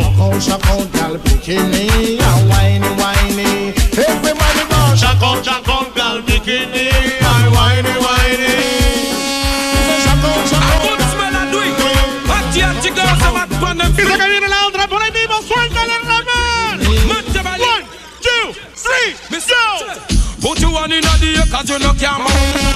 [21.71, 22.70] You no mount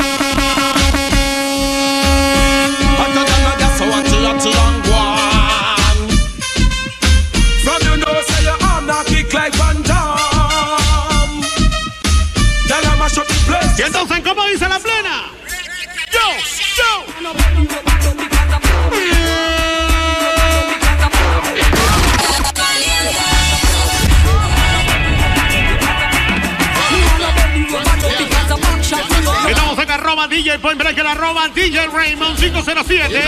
[30.36, 33.22] DJ Point Break, el arroba DJ Raymond 507.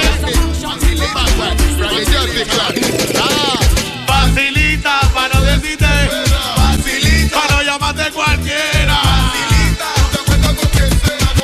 [4.05, 5.85] Facilita para no decirte.
[6.57, 8.99] Facilita para no llamarte cualquiera.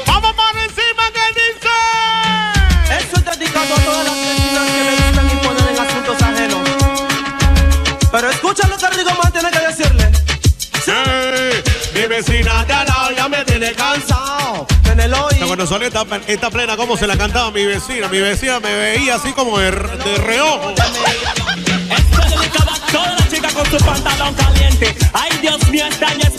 [0.05, 1.75] Vamos para encima que dice.
[2.99, 6.61] Eso es dedicado a todas las vecinas que me gustan y ponen en asuntos ajenos.
[8.11, 9.32] Pero escucha lo que Rigo tiene
[15.53, 18.07] Cuando salió esta, esta plena, ¿cómo se la cantaba mi vecina?
[18.07, 20.73] Mi vecina me veía así como de, de reojo.
[22.91, 24.95] Toda la chica con su pantalón caliente.
[25.13, 26.32] Ay, Dios mío, esta es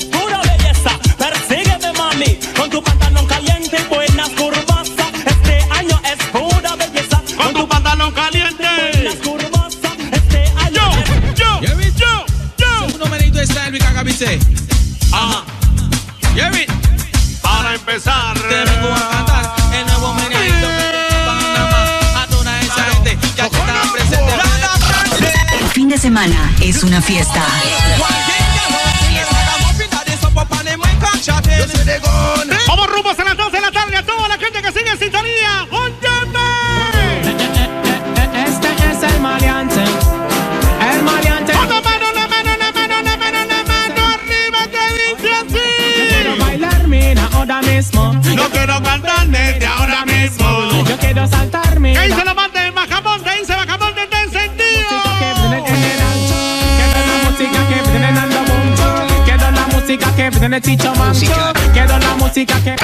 [26.05, 27.43] semana es una fiesta.
[32.69, 33.44] Vamos rumbo a las 12
[60.31, 61.33] que viene chicho mancho.
[61.73, 62.77] Quiero la música que.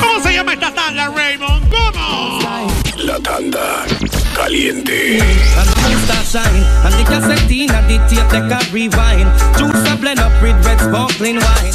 [0.00, 1.70] ¿Cómo se llama esta tanda, Raymond?
[1.70, 2.68] ¿Cómo?
[2.96, 3.86] La tanda
[4.34, 5.20] caliente.
[6.82, 9.28] And the cassette and the tape they can rewind.
[9.56, 11.74] Juice a blend up with red sparkling wine.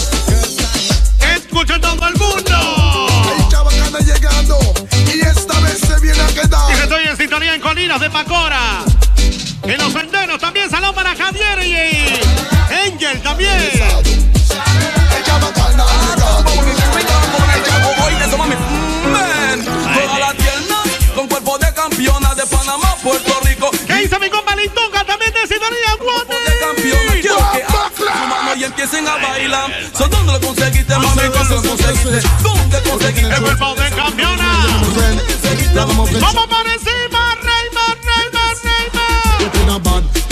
[1.35, 3.07] Escucha todo el mundo.
[3.35, 4.57] El chabacana llegando
[5.13, 6.54] y esta vez se viene a quedar.
[7.15, 8.83] En sintonía en Colinas de Pacora.
[9.63, 11.73] En los senderos también salón para Javier y
[12.91, 13.71] Angel también.
[21.15, 24.53] Con cuerpo de campeona de Panamá, Puerto Rico ¿Qué dice mi compa?
[25.07, 25.47] También de
[28.59, 30.93] de empiecen a bailar ¿dónde lo conseguiste?
[30.93, 32.27] ¿Dónde lo conseguiste?
[32.43, 33.35] ¿Dónde conseguiste?
[33.35, 34.81] El cuerpo de campeona.
[36.19, 36.64] Vamos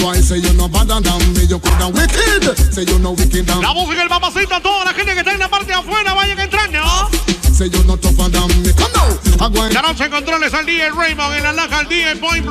[0.03, 1.45] bad, why say you no better than me?
[1.47, 5.13] You coulda wicked, say you no wicked than La música del papacito, toda la gente
[5.13, 6.33] que está en la parte de afuera, vayan.
[7.53, 8.73] Say you no tougher than me.
[8.73, 11.87] Come now, I go and La noche en controles al Raymond, en la laja al
[11.87, 12.43] DJ Point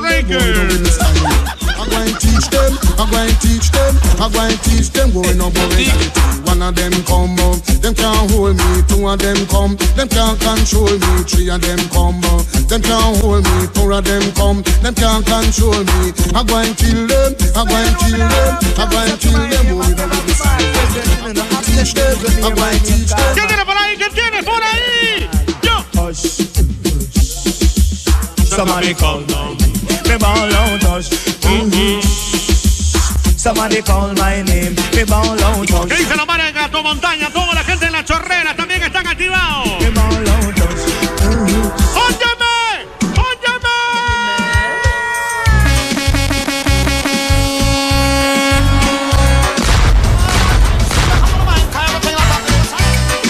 [1.83, 1.91] I Breaker.
[1.91, 5.11] go and teach them, I go and teach them, I go and teach them.
[5.11, 6.45] Going up, going down.
[6.47, 8.71] One of them come, uh, them can't hold me.
[8.87, 11.23] Two of them come, them can't control me.
[11.27, 13.67] Three of them come, uh, them can't hold me.
[13.75, 16.15] Four of them come, them can't control me.
[16.31, 19.65] I go and kill them, I go and kill them, I go and kill them.
[19.67, 21.63] Going up, going down.
[21.67, 22.15] Teach them,
[22.47, 23.35] I go and teach them.
[23.35, 23.97] ¿Quién tiene por ahí?
[23.97, 25.29] ¿Quién tiene por ahí?
[25.63, 25.75] Yo.
[28.55, 29.57] Somebody call down.
[30.07, 31.32] Me ball out hush.
[31.53, 32.01] Mhm.
[33.37, 34.75] Somebody call my name.
[34.93, 37.29] Me out ¿Qué dice los mares de Gato Montaña?
[37.29, 39.67] Toda la gente en la chorrera también están activados.
[39.81, 40.93] Me ball out hush.
[41.23, 41.71] Mhm.
[41.93, 42.87] ¡Óyeme!
[43.19, 43.69] ¡Óyeme!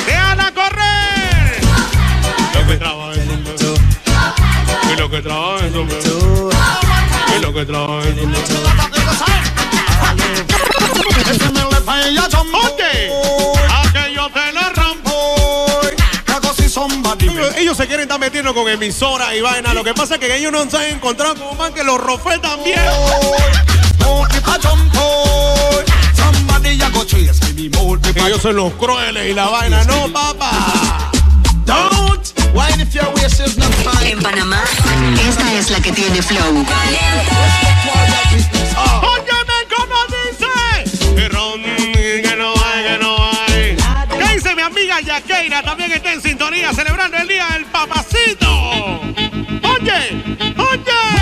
[0.07, 1.61] ¡Déjala correr!
[2.53, 3.74] Lo que trabaja eso,
[4.91, 6.49] Y lo que trabaja eso,
[7.36, 7.92] Y lo que trabaja
[17.58, 19.74] ellos se quieren estar metiendo con emisora y vaina.
[19.74, 22.38] Lo que pasa es que ellos no se han encontrado con man que los rofe
[22.39, 22.80] también.
[28.26, 29.84] Ellos son los crueles y la vaina.
[29.86, 31.12] No, papá.
[34.06, 34.62] En Panamá,
[35.28, 36.66] esta es la que tiene flow.
[39.01, 41.16] Óyeme cómo dice.
[41.16, 43.78] Que no hay, que no hay.
[44.20, 45.64] ¿Qué dice mi amiga Yaqueira?
[45.64, 49.01] También está en sintonía celebrando el día del papacito.
[49.64, 50.24] Oye,
[50.58, 51.12] oye.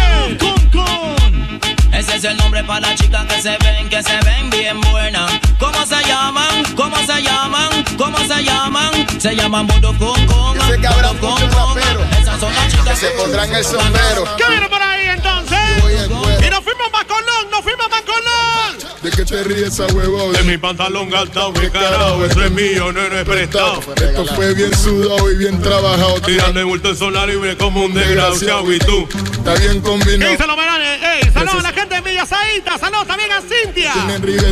[2.22, 5.32] Es el nombre para las chicas que se ven, que se ven bien buenas.
[5.58, 6.64] ¿Cómo se llaman?
[6.76, 7.84] ¿Cómo se llaman?
[7.98, 9.20] ¿Cómo se llaman?
[9.20, 10.56] Se llaman Budo Con Con.
[10.56, 14.38] Yo sé que habrá muchos raperos Esas son las chicas que se pondrán el sombrero.
[14.38, 15.58] ¿Qué viene por ahí entonces?
[16.46, 18.31] Y nos fuimos a Colón, nos fuimos a Colón.
[19.02, 20.32] ¿De qué te ríes esa huevón?
[20.32, 23.80] De mi pantalón gastado, mi carajo, eso es mío, no, no es prestado.
[23.96, 26.22] Esto fue bien sudado y bien trabajado.
[26.22, 29.08] Tirando el bulto en solar y me como un desgraciado y tú.
[29.34, 30.32] Está bien ¿Qué combinado.
[30.32, 31.02] dice los veranes?
[31.02, 33.94] Ey, saludos a la gente de Villa Saíta, saludos también a Cintia.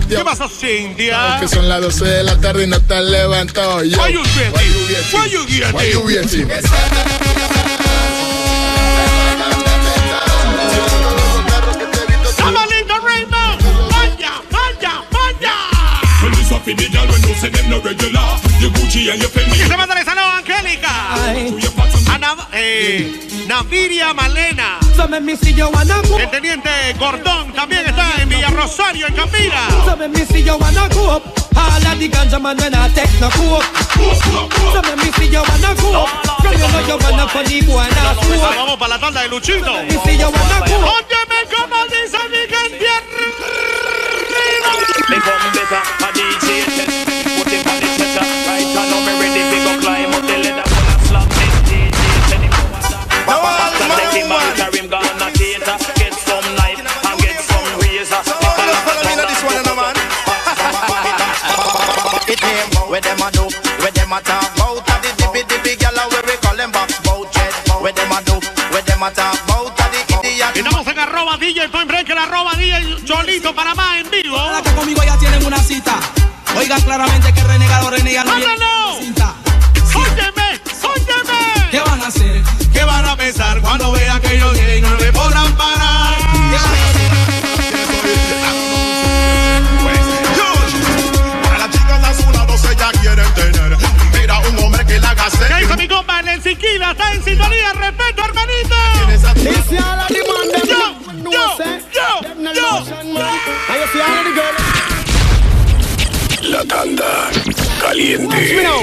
[0.10, 1.38] ¿Qué pasó, Cintia?
[1.40, 3.84] Que son las 12 de la tarde y no están levantados.
[3.84, 4.02] Yo.
[4.02, 4.52] Why you getting?
[5.14, 5.76] Why you getting?
[5.76, 7.79] Why you getting?
[16.66, 18.22] The girl when you say them no regular
[18.60, 20.90] You Gucci and you Fendi Y se manda el saludo a Angélica.
[22.54, 24.80] Eh, Naviria Malena.
[26.20, 29.68] El teniente Gordón también está en Villa Rosario, en Campira.
[29.86, 31.24] So make me see you wanna go up.
[31.56, 33.66] All of the ganja man when I take no coke.
[34.74, 36.10] So me see you wanna go up.
[36.42, 39.74] From you know you wanna funny boy now Esa, Vamos para la tanda de Luchito.
[39.88, 40.96] Me see you wanna go up.
[41.00, 42.39] Óyeme cómo dice mi
[45.20, 46.96] gente Me come better, a DJ test.
[47.36, 48.26] Put him on the setter.
[48.48, 50.64] Right now, me ready to go climb up the ladder.
[50.64, 51.92] Gonna slap this DJ.
[52.30, 55.76] Tell him go and Papa Papa take him and carry him gonna theater.
[56.00, 58.24] Get some knife and get some razor.
[58.24, 58.64] Papa
[62.30, 63.50] It name, where them a do,
[63.82, 66.94] where them a talk about a the dippy dippy gyal where we call them box
[67.02, 67.52] bout jet.
[67.82, 68.40] Where them a do,
[68.72, 69.98] where them a talk about a the
[70.30, 70.52] idiot.
[70.56, 74.38] Y estamos en arroba DJ Point Break, el arroba DJ Cholito Panamá en vivo.
[75.50, 76.00] Una cita.
[76.56, 78.36] Oigan claramente que renegado renega no.
[81.72, 82.42] ¿Qué van a hacer?
[82.72, 86.18] ¿Qué van a pensar cuando vean que yo llego y no me podrán parar?
[91.44, 93.78] Para las chicas a su lado se ya quieren tener
[94.14, 96.20] Mira un hombre que la haga ¿Qué sentir mi compa?
[96.20, 97.74] El Siquila está en sintonía.
[97.74, 98.76] Respeto, hermanito.
[101.32, 102.86] Yo, yo, yo, no yo.
[106.60, 107.30] La tanda
[107.80, 108.36] caliente.
[108.36, 108.82] Me now.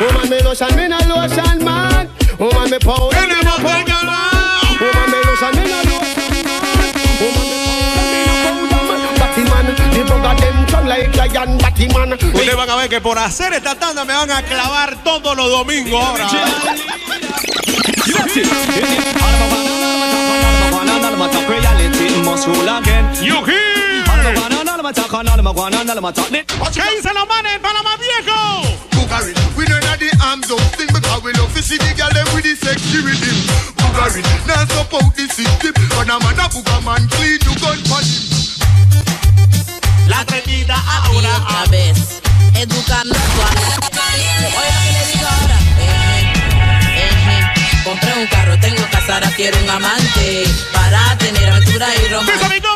[0.00, 2.08] Woman me lotion, me no lotion man.
[2.38, 4.80] Woman me powder, me no powder man.
[4.80, 6.96] Woman me lotion, me no lotion man.
[7.20, 9.00] Woman me powder, me no powder man.
[9.20, 11.58] Batty man, the bugger them come like lion.
[11.58, 12.12] Batty man.
[12.14, 15.50] Ustedes van a ver que por hacer esta tanda me van a clavar todos los
[15.50, 16.30] domingos ahora.
[23.22, 23.76] You hear?
[26.72, 28.62] ¿Qué dicen los manes en Panamá Viejo?
[28.92, 32.10] Bugari, we know that the arms up thing Because we love to see the girl
[32.14, 33.34] them with the sexy rhythm
[33.74, 37.98] Bugari, now support the system When a man a booger man clean you gun for
[37.98, 38.22] him
[40.06, 41.36] La tremida Y ahora.
[41.42, 41.98] otra vez,
[42.54, 43.50] educando a
[44.06, 45.58] Oye lo que le digo ahora.
[45.82, 47.82] Eje, eje.
[47.84, 52.75] Compré un carro, tengo casa, ahora quiero un amante para tener aventura y romance.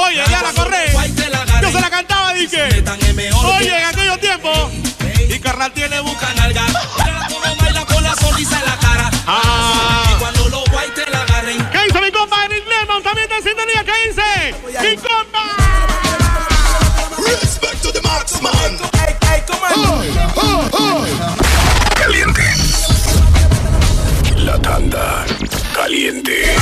[0.00, 0.92] Oye, ya la corré.
[1.60, 2.68] Yo se la cantaba, dije.
[3.58, 4.70] Oye, en aquellos tiempos.
[5.28, 6.32] Y Carnal tiene busca.
[6.34, 6.64] Nalga.
[7.28, 9.10] Cómo baila con la sonrisa en la cara.
[9.26, 10.04] Ah.
[10.12, 11.68] Y cuando los guay te la agarren.
[11.70, 13.02] ¿Qué dice mi compa Eric Lemon?
[13.02, 13.84] También en sintonía.
[13.84, 14.54] ¿Qué dice?
[14.80, 15.42] Mi compa.
[17.26, 18.78] Respect to the marksman
[21.96, 22.42] Caliente.
[24.36, 25.26] La tanda
[25.74, 26.57] caliente.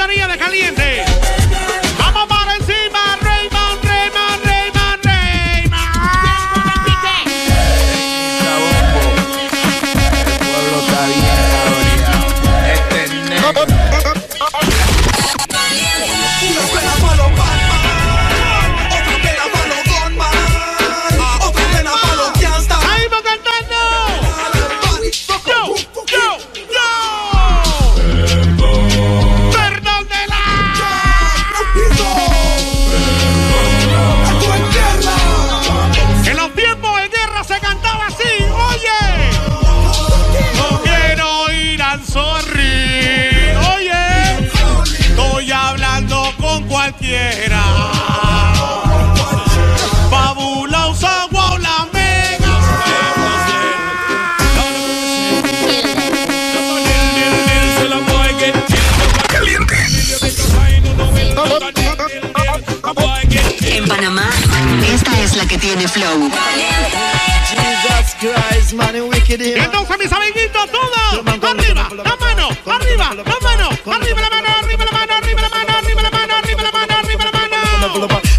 [0.00, 1.09] Sintonía de caliente.
[46.90, 47.62] Cualquiera.
[50.10, 52.58] Fabulosa wow, la mega.
[63.62, 64.28] En Panamá,
[64.92, 66.28] esta es la que tiene flow.
[67.50, 69.58] Jesus Christ, man, you wicked Y him.
[69.64, 70.59] entonces mis amiguitos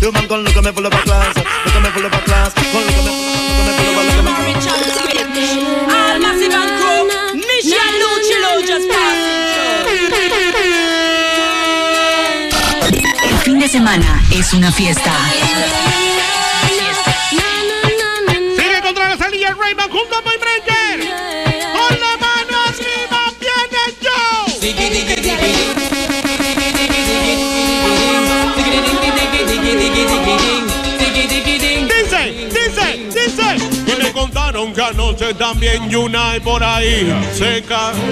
[0.01, 1.35] You man gon' look at me full of a class.
[1.37, 2.53] Look at me full of a class.
[2.53, 3.11] Gon' look at me,
[3.57, 5.51] look at me full of a, look at me full of a-
[5.93, 7.01] All massive and crew,
[7.47, 8.89] Mission Luchilo just
[13.23, 15.11] El fin de semana es una fiesta.
[35.21, 37.91] Anoche también Yunai por ahí seca.
[37.91, 38.09] Todo el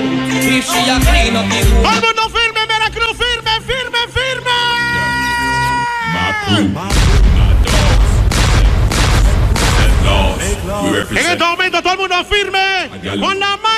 [2.01, 4.51] mundo firme, Veracruz, firme, firme, firme.
[11.11, 12.89] En este momento todo el mundo firme.
[13.19, 13.68] Con la mano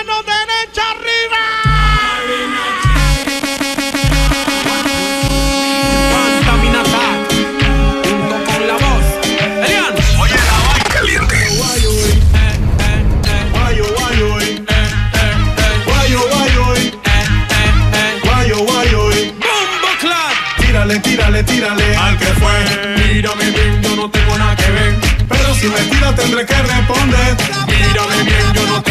[21.43, 23.13] Tírale, al que fue.
[23.13, 24.95] Mírame bien, yo no tengo nada que ver.
[25.27, 27.35] Pero si me tira tendré que responder.
[27.67, 28.90] Mírame bien, yo no tengo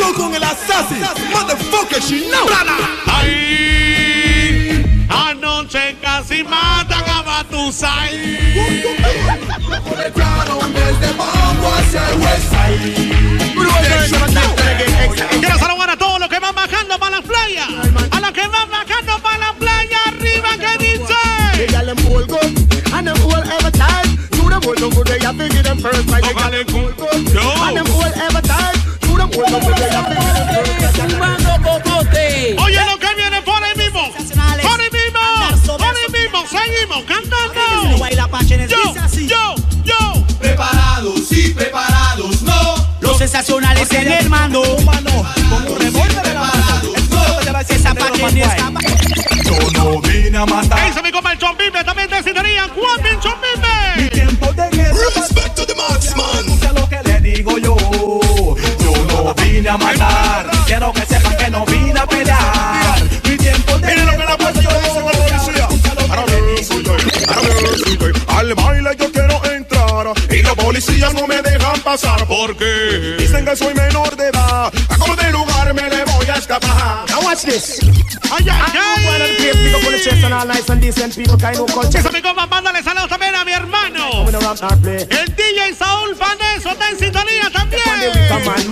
[0.00, 1.02] combinación con el Assassin.
[1.32, 2.46] Motherfucker, she know.
[3.06, 8.38] Ay, anoche casi matan a Batusai.
[15.40, 17.66] Quiero saludar a todos los que van bajando para la playa.
[18.10, 21.14] A los que van bajando para la playa arriba, ¿qué dice?
[22.92, 24.18] And them all every time.
[24.34, 26.08] You all no good, they have to give them first.
[26.08, 26.98] Like they got them good.
[26.98, 28.49] And them all every time.
[29.48, 29.90] Them first.
[32.58, 34.10] Oye, lo que viene por ahí mismo.
[34.10, 35.20] Por ahí mismo.
[35.78, 36.44] Por ahí mismo.
[36.46, 37.60] Seguimos cantando.
[38.66, 38.94] Yo,
[39.26, 40.26] yo, yo.
[40.38, 42.86] Preparados, sí, preparados, no.
[43.00, 44.62] Los sensacionales en el mando.
[44.62, 46.92] Como revólver en la mano.
[47.68, 48.56] Esa página.
[49.44, 50.86] Yo no vine a matar.
[50.86, 52.20] Dice mi compa el Chombimbe, también te.
[52.20, 53.02] Juan
[71.90, 74.72] pasar porque dicen que soy menor de edad.
[74.88, 77.04] A como de lugar me le voy a escapar.
[77.10, 77.80] Now watch this.
[78.30, 79.06] Ay, ay, ay.
[79.06, 81.58] When the place pick up on the chest and all nice and decent people kind
[81.58, 81.98] of culture.
[81.98, 84.24] Dice mi compa, mándale saludos también a mi hermano.
[84.24, 87.82] El DJ Saúl Paneso está en sintonía también.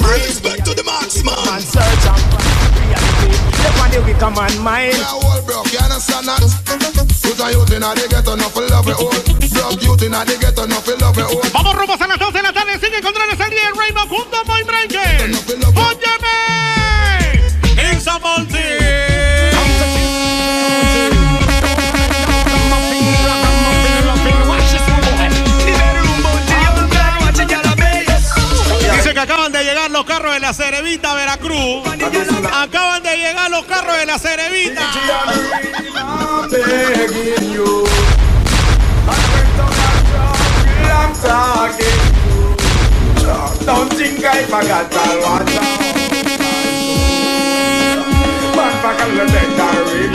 [0.00, 0.84] Respect to the.
[0.84, 1.60] Man.
[3.58, 4.94] Step on man mind.
[5.22, 7.08] Well, bro, you understand that?
[7.28, 9.12] Put a youth in a the ghetto, no for love it all.
[9.52, 11.38] Broke youth in a the ghetto, no for love it all.
[11.52, 12.17] Vamos rumbo a las 12 de la
[14.18, 14.58] conjunto muy
[28.96, 31.86] Dice que acaban de llegar los carros de la Cerevita Veracruz.
[32.52, 34.82] Acaban de llegar los carros de la Cerevita.
[43.29, 45.45] Don't think I forgot all what
[48.57, 49.53] Man, fuck all the and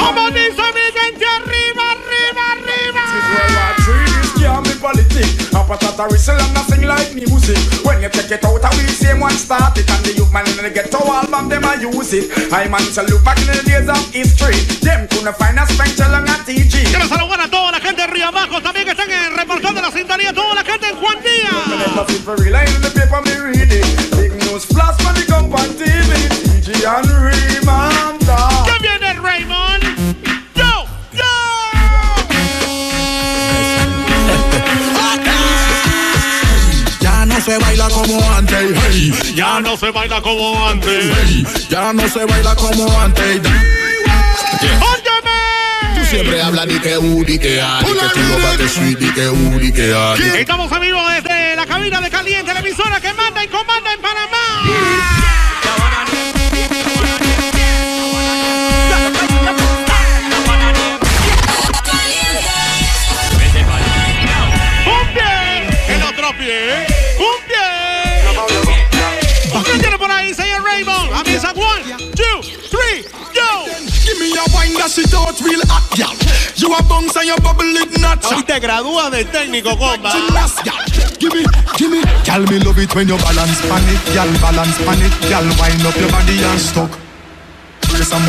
[0.01, 0.85] Como dice mi
[1.21, 3.03] arriba, arriba, arriba.
[3.29, 5.53] World War Three, this can't be politics.
[5.53, 7.57] Up a tata whistle and nothing like music.
[7.85, 9.89] When you take it out, I will same one start it.
[9.89, 12.33] And the youth man in the ghetto album, them I use it.
[12.51, 14.57] I man to look back in the days of history.
[14.81, 16.89] Them couldn't find a spectral on a TG.
[16.89, 19.91] Quiero saludar a toda la gente de Río Abajo, también que están en, reportando la
[19.91, 21.17] sintonía, toda la gente en Juan
[28.25, 28.65] dog.
[28.65, 29.83] ¿Qué viene Raymond?
[30.55, 31.23] Yo, yo.
[37.01, 39.33] Ya no se baila como antes, hey.
[39.35, 41.13] Ya no se baila como antes.
[41.25, 43.41] Hey, ya no se baila como antes.
[43.41, 44.67] Tú
[46.13, 49.11] siempre hablas di que u, di que a, di que tú lo bates sweet, di
[49.13, 50.13] que u, di que a.
[50.37, 55.22] Estamos vivo desde la cabina de Caliente, la emisora que manda y comanda en Panamá.
[75.33, 76.13] Out real hot, gal.
[76.55, 80.11] You a bounce and you bubble it not Hoy te gradúas de técnico, compa.
[80.11, 80.85] Gymnast, gal.
[81.19, 81.45] Give me,
[81.77, 82.01] give me.
[82.23, 84.29] Gal, me love it when you balance pan it, gal.
[84.41, 85.43] Balance pan it, gal.
[85.57, 86.91] Wind up your body and stuck.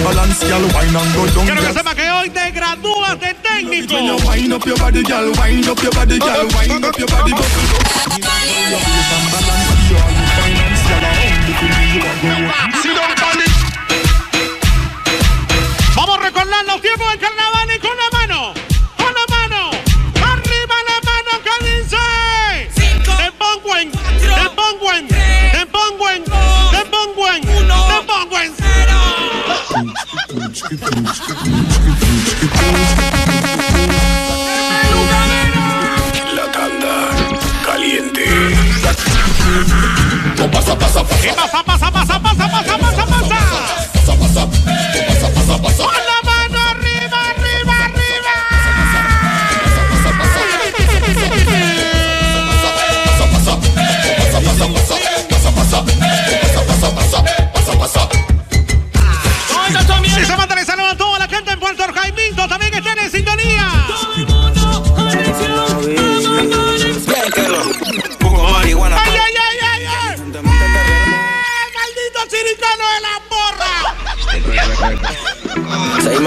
[0.04, 0.62] Balance, gal.
[0.74, 3.94] Wine and go down, Quiero que sepa que hoy te gradúas de técnico.
[3.94, 5.32] When you wind up your body, gal.
[5.32, 6.46] Wind up your body, gal.
[6.46, 9.53] Wind up your body, bubble
[16.94, 18.54] tiempos del carnaval y con la mano.
[18.96, 19.70] Con la mano.
[20.32, 22.04] Arriba la mano que dice.
[23.04, 23.90] Te pongo en.
[23.90, 25.08] Te pongo en.
[25.08, 26.24] Te pongo en.
[26.24, 27.42] Te pongo en.
[27.42, 28.54] Te pongo en
[36.34, 36.94] La tanda
[37.64, 38.24] caliente.
[40.36, 41.83] ¿Qué pasa, pasa, pasa, pasa, pasa, pasa,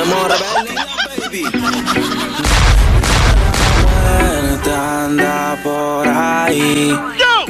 [0.03, 0.76] rebelde,
[1.19, 1.44] baby.
[4.69, 6.90] Anda por ahí.
[6.90, 7.45] ¡Yo!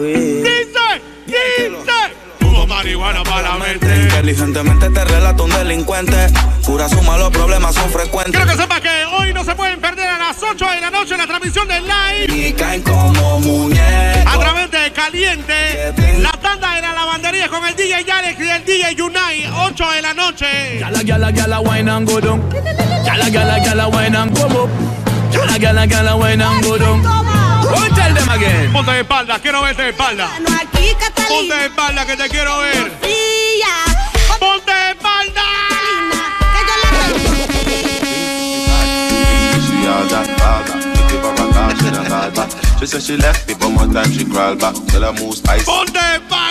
[0.00, 1.02] ¡Dice!
[1.26, 1.98] ¡Dice!
[2.42, 3.86] Hubo marihuana para la mente.
[3.96, 6.26] Inteligentemente te relata un delincuente.
[6.64, 8.36] Cura suma, los problemas son frecuentes.
[8.36, 11.16] Quiero que sepas que hoy no se pueden perder a las 8 de la noche
[11.16, 12.48] la transmisión del live.
[12.48, 14.34] Y caen como muñecos.
[14.34, 15.92] A través de Caliente,
[17.70, 20.78] el DJ Alex y el DJ Unai, 8 de la noche.
[20.80, 22.40] Gala, gala, gala, wine and go down.
[23.04, 24.70] Gala, gala, gala, wine and come up.
[25.32, 27.02] Gala, gala, gala, wine and go down.
[27.02, 28.72] Go tell them again.
[28.72, 30.28] Ponte de espalda, quiero verte de espalda.
[31.28, 32.90] Ponte de espalda que te quiero ver.
[34.40, 35.42] Ponte de espalda.
[42.80, 44.58] She said she left me, but more time she back.
[44.88, 45.12] Tell her.
[45.12, 46.49] Ponte de espalda.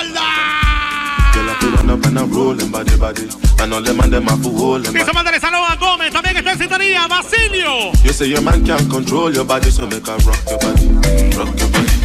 [1.60, 3.28] Put on up and rolling body body.
[3.60, 5.14] And all them and them have to hold them Y se back.
[5.14, 7.08] manda el saludo a Gómez, también está en sintonía.
[7.08, 7.92] Basilio.
[8.04, 10.88] You say your man can't control your body, so make her rock your body,
[11.38, 11.96] rock your body,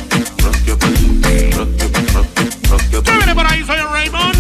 [0.43, 2.27] rock your body, rock your, rock,
[2.71, 3.17] rock your ¿Qué body.
[3.19, 4.37] viene por ahí, señor Raymond?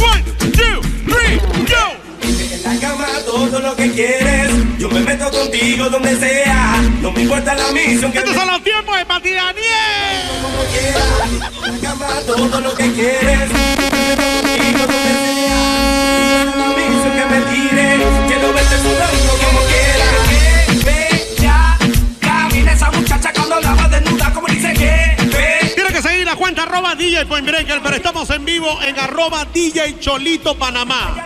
[0.00, 0.22] One,
[0.52, 1.84] two, three, go.
[2.22, 4.50] En la cama todo lo que quieres.
[4.78, 6.80] Yo me meto contigo donde sea.
[7.00, 10.22] No me importa la misión que Estos son los tiempos de Pati Daniel.
[10.42, 11.66] como quieras.
[11.66, 13.50] En la cama todo lo que quieres.
[27.02, 31.16] DJ Point Breaker, pero estamos en vivo en arroba DJ Cholito Panamá.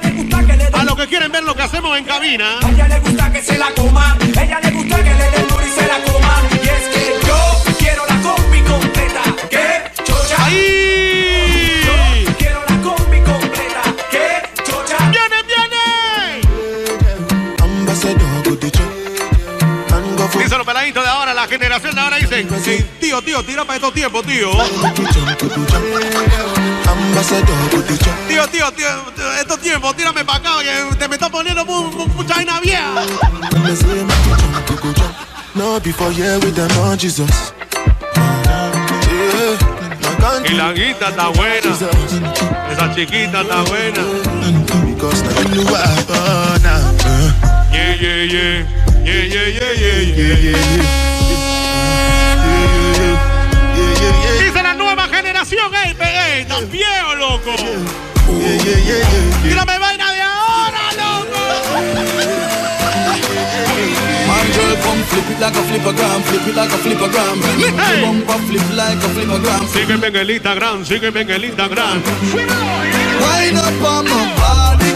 [0.72, 2.60] A los que quieren ver lo que hacemos en cabina.
[2.62, 4.16] A ella le gusta que se la coma.
[4.20, 6.42] Ella le gusta que le den y se la coma.
[6.50, 9.22] Y es que yo quiero la combi completa.
[9.50, 10.02] ¿Qué?
[10.04, 10.46] Chocha.
[10.46, 10.75] Ahí
[21.46, 24.50] generación de ahora dicen, "Sí, tío, tío, tira para estos tiempos, tío.
[28.28, 32.06] Tío, tío, tío, estos tiempos, tírame para acá, que te me está poniendo mu- mu-
[32.08, 32.92] mucha vaina vieja.
[35.54, 37.52] No, before yeah with them, oh Jesus.
[40.44, 41.76] Y la guita está buena.
[42.72, 44.02] Esa chiquita está buena.
[47.72, 48.66] Yeah.
[49.04, 51.25] Yeah, yeah, yeah, yeah, yeah, yeah.
[55.48, 57.54] Generación, ey, pe- ey, estás viejo, loco.
[59.42, 61.38] Tírame vaina de ahora, loco.
[64.54, 67.42] Girl, come flip it like a flippergram, flip it like a flippergram.
[67.58, 68.00] Hey.
[68.02, 69.68] Bumper flip like a flippergram.
[69.68, 72.02] Sígueme en el Instagram, sígueme en el Instagram.
[73.20, 74.92] Wind up on my body,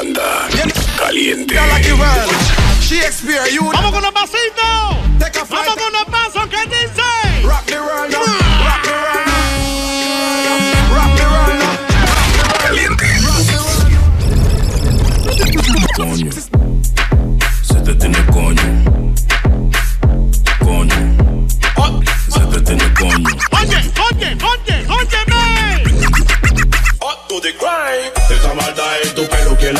[0.00, 0.48] La tanda
[0.96, 1.54] caliente.
[3.70, 4.64] Vamos con los pasitos.
[5.50, 5.92] Vamos con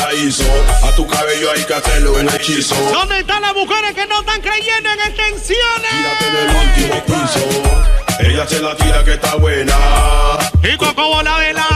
[0.01, 0.43] la hizo.
[0.83, 2.75] A tu cabello hay que hacerlo el hechizo.
[2.91, 5.91] ¿Dónde están las mujeres que no están creyendo en extensiones?
[6.27, 7.47] En el último piso.
[8.19, 9.75] Ella se la tira que está buena.
[10.63, 11.67] Y Coco la vela.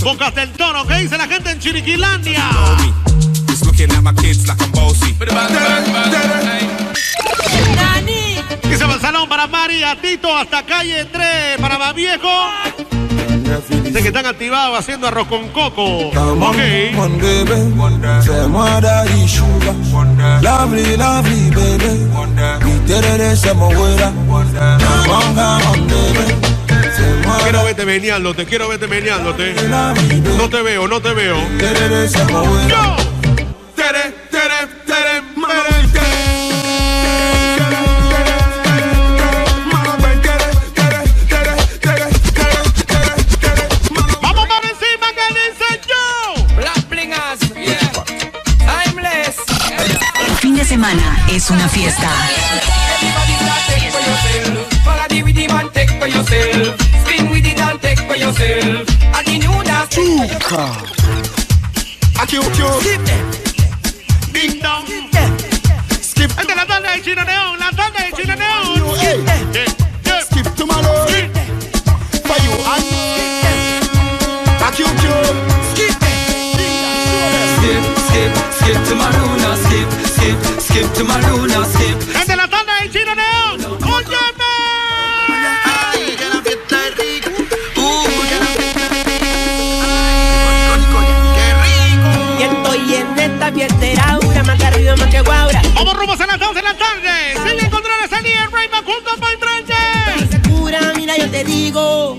[0.00, 0.86] En Bocas del Toro.
[0.86, 2.48] ¿Qué dice la gente en Chiriquilandia?
[3.48, 5.14] Just looking at my kids like I'm bossy.
[8.62, 12.28] Dice el salón para María, Tito, hasta calle 3, para más viejo.
[13.82, 15.84] Dice que están activados haciendo arroz con coco.
[15.84, 16.56] Ok.
[20.40, 22.10] Lovely, lovely baby.
[27.42, 29.54] Quiero verte meneándote, quiero verte meneándote.
[30.36, 31.36] No te veo, no te veo.
[31.36, 32.68] me huela.
[32.68, 32.96] Yo.
[33.74, 36.10] Tere, tere, tere, mere, tere.
[44.22, 46.56] Vamos para encima que dice yo.
[46.56, 47.90] Black blingers, yeah.
[48.84, 49.36] Timeless.
[50.28, 52.10] El fin de semana es una fiesta.
[60.50, 60.58] Take
[62.28, 62.82] for yourself.
[62.82, 63.30] Skip them.
[64.32, 64.84] Ding dong.
[66.00, 68.98] Skip Esta es la tanda de Chino Neón, la tanda de Chino Neón.
[68.98, 69.22] Hey.
[69.24, 69.64] Yeah,
[70.06, 70.20] yeah.
[70.22, 71.08] Skip to my lord.
[72.26, 72.84] For you and
[74.60, 75.36] a cute cute.
[75.70, 75.94] Skip
[77.56, 79.56] Skip, skip, skip to my luna.
[79.56, 81.64] Skip, skip, skip to my luna.
[81.64, 81.89] Skip.
[101.44, 102.18] Te digo.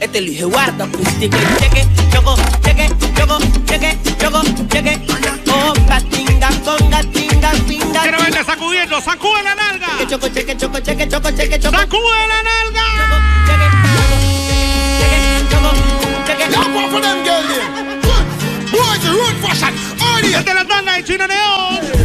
[0.00, 5.00] Este dije guarda, acústico y cheque, choco, cheque, choco, cheque, choco, cheque.
[5.44, 8.02] Conga, tinga, conga, tinga, pinga.
[8.02, 9.88] Quiero verte sacudiendo, sacude la nalga.
[9.98, 11.76] Cheque, choco, cheque, choco, cheque, choco, cheque, choco.
[11.76, 12.80] Sacude la nalga.
[16.72, 17.42] Go for them girl.
[17.42, 17.64] Good.
[18.72, 19.74] Boys, the road fashion.
[20.00, 21.99] All the Esta es la tanda de Chino Neón.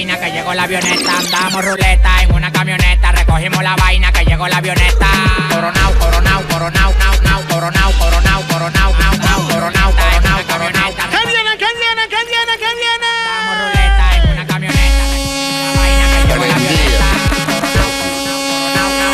[0.00, 1.18] Llegó la avioneta.
[1.18, 3.12] Andamos ruleta en una camioneta.
[3.12, 5.06] Recogimos la vaina que llegó la avioneta.
[5.50, 11.08] Coronao, coronao, coronao, nao, nao, coronao, coronao, coronao, nao, nao, coronao, coronao, camioneta.
[11.10, 11.56] ¿Qué viene?
[11.58, 12.08] ¿Qué viene?
[12.08, 12.52] ¿Qué viene?
[12.58, 13.08] ¿Qué viene?
[13.26, 14.82] Andamos ruleta en una camioneta.
[14.88, 17.08] Recogimos la vaina que llegó la avioneta.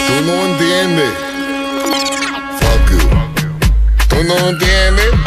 [0.06, 1.12] Tú no entiendes.
[2.60, 3.02] Fuck you.
[4.08, 5.17] Tú no entiendes.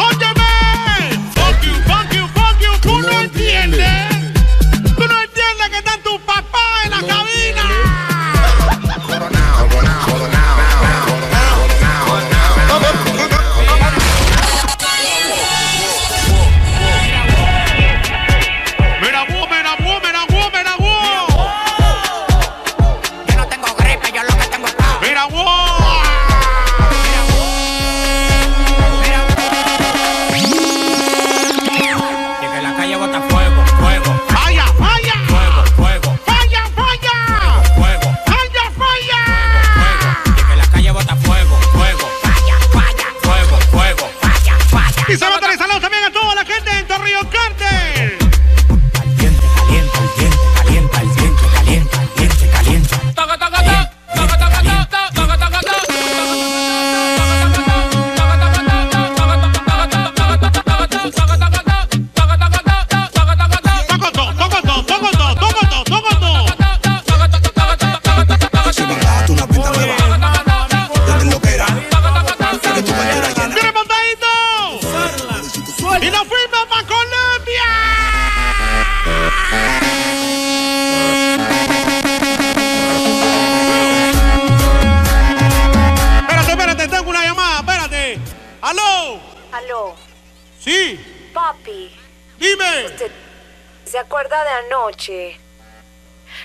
[76.02, 78.72] ¡Y nos fuimos para Colombia!
[85.22, 88.20] Espérate, espérate, tengo una llamada, espérate.
[88.62, 89.20] ¡Aló!
[89.52, 89.96] Aló,
[90.60, 91.94] Sí, papi.
[92.40, 92.86] dime.
[92.86, 93.12] ¿Usted
[93.86, 95.38] se acuerda de anoche?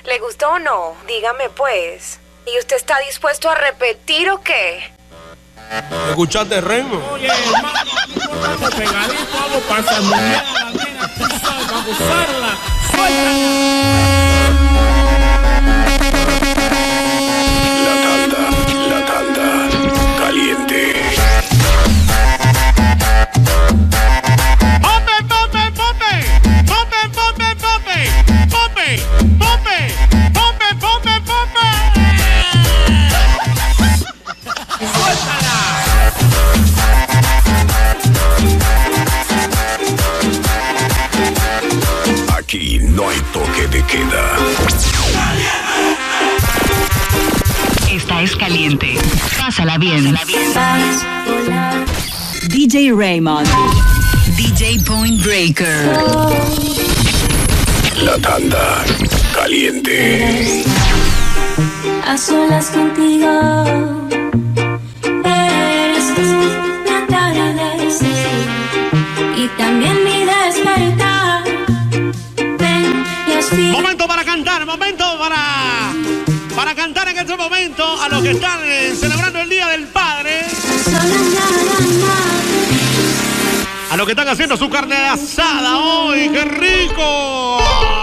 [0.05, 0.97] ¿Le gustó o no?
[1.07, 2.19] Dígame pues.
[2.47, 4.91] ¿Y usted está dispuesto a repetir o qué?
[6.09, 7.01] ¿Escuchaste, Remo?
[7.13, 7.29] Oye,
[9.69, 9.87] para.
[13.01, 14.26] La
[42.97, 44.37] no hay toque de queda.
[47.91, 48.97] Esta es caliente.
[49.39, 50.17] Pásala bien.
[52.49, 53.47] DJ Raymond.
[54.37, 55.99] DJ Point Breaker.
[58.03, 58.83] La tanda,
[59.35, 60.65] caliente.
[62.07, 64.26] A solas contigo
[78.27, 80.41] que están eh, celebrando el Día del Padre,
[83.89, 87.96] a los que están haciendo su carne asada hoy, qué rico.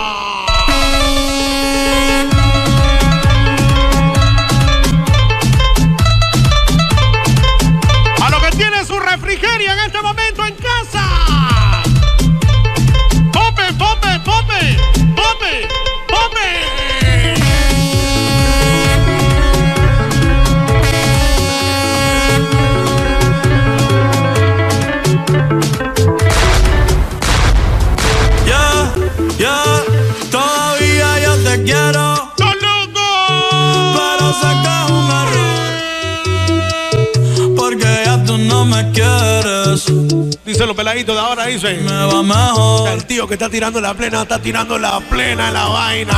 [40.93, 41.73] Peladitos de ahora, dice.
[41.73, 42.89] Me va mejor.
[42.89, 46.13] El tío que está tirando la plena, está tirando la plena en la vaina.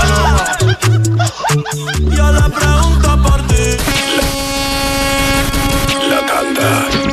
[2.11, 3.77] Yo le pregunto por ti.
[6.09, 7.04] La tanda, caliente.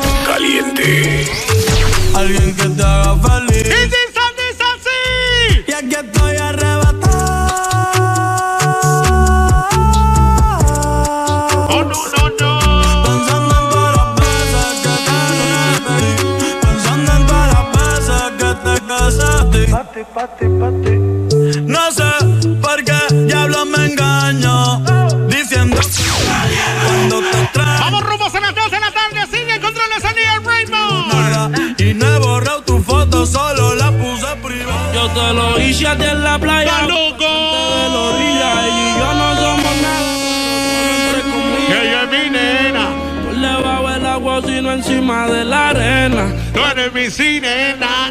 [44.82, 46.26] Encima de la arena.
[46.52, 48.10] Tú eres mi sirena,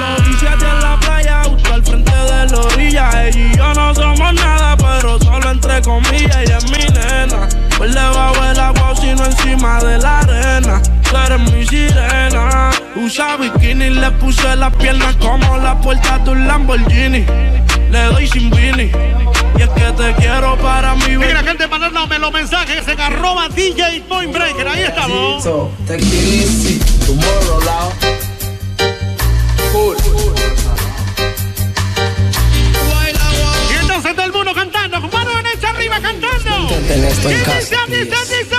[0.00, 3.26] Lo hice a ti en la playa, justo al frente de la orilla.
[3.26, 6.36] Ella y yo no somos nada, pero solo entre comillas.
[6.36, 7.48] Ella es mi nena.
[7.78, 10.82] Por debajo del agua, sino encima de la arena.
[10.82, 12.70] Tú eres mi sirena.
[12.96, 17.24] Usa bikini, le puse las piernas como la puerta de un Lamborghini.
[17.90, 18.90] Le doy sin vini.
[19.56, 24.02] Y es que te quiero para mi Mira, gente, mandándome los mensajes en arroba DJ
[24.08, 24.66] Point Breaker.
[24.68, 25.42] Ahí estamos.
[25.42, 26.80] So, take it easy.
[27.06, 27.92] Tomorrow, lao.
[29.72, 29.96] Cool.
[33.70, 36.68] Y entonces todo el mundo cantando, mano derecha arriba cantando.
[36.88, 38.56] Ten esto en Y casa, dice, dice, dice.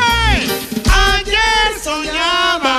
[1.18, 2.76] Ayer soñaba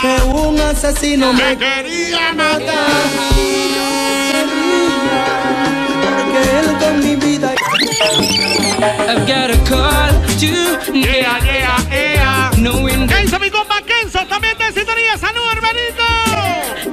[0.00, 3.31] Que un asesino me quería matar.
[8.82, 10.10] I've got a call
[10.40, 10.52] to
[10.92, 12.50] Yeah, yeah, yeah.
[12.58, 14.26] Knowing ¿Qué hizo mi compa Kenzo?
[14.26, 15.16] También de sintonía.
[15.18, 16.04] Salud, hermanito.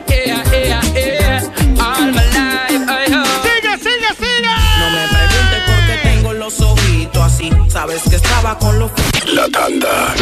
[0.07, 1.41] Yeah, yeah, yeah.
[1.81, 3.41] All my life I hope.
[3.43, 4.55] Sigue, sigue, sigue.
[4.79, 7.49] No me preguntes por qué tengo los ojitos así.
[7.69, 8.91] Sabes que estaba con los
[9.33, 10.13] La tanda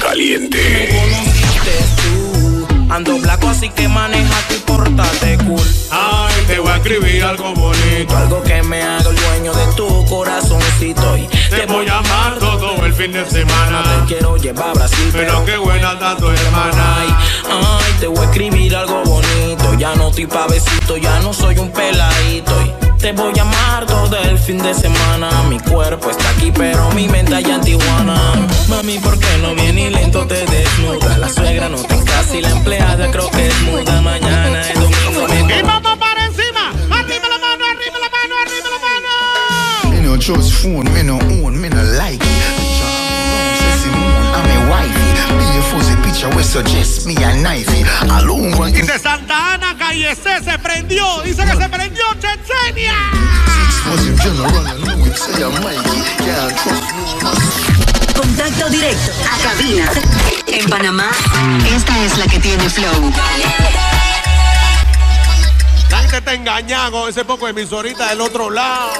[0.00, 0.88] caliente.
[0.92, 2.66] conociste tú.
[2.88, 5.60] Ando blanco así que maneja y portate cool.
[5.90, 6.15] Ay,
[6.56, 8.16] te voy a escribir algo bonito.
[8.16, 11.18] Algo que me haga el dueño de tu corazoncito.
[11.18, 13.82] Y Te voy a amar todo el fin de semana.
[13.82, 15.10] te quiero llevar a Brasil.
[15.12, 16.96] Pero qué buena tu hermana.
[16.98, 17.14] Ay,
[17.50, 19.74] ay, te voy a escribir algo bonito.
[19.78, 22.52] Ya no estoy pa' besito, ya no soy un peladito.
[22.62, 25.28] Y te voy a amar todo el fin de semana.
[25.50, 28.16] Mi cuerpo está aquí, pero mi mente allá en Tijuana.
[28.68, 31.18] Mami, ¿por qué no viene y lento te desnuda?
[31.18, 34.00] La suegra no está en casa y la empleada creo que es muda.
[34.00, 35.85] Mañana es domingo, me
[40.28, 40.42] la mano.
[40.42, 42.30] Me no trust phone, me no own, me no like it.
[42.56, 45.08] Picture I'm say Simone, I'm a wifey.
[45.38, 47.84] Be a fuzzy picture we suggest me a knifey.
[48.18, 51.22] Alone one in Dice Santa Ana, calle C, se prendió.
[51.22, 52.94] Dice que se prendió Chechenia.
[54.18, 56.02] general, say I'm Mikey.
[56.62, 58.16] Trust.
[58.16, 59.90] Contacto directo a cabina.
[60.48, 61.10] En Panamá,
[61.74, 63.12] esta es la que tiene flow.
[65.90, 68.92] La gente está engañada con ese poco de emisorita del otro lado.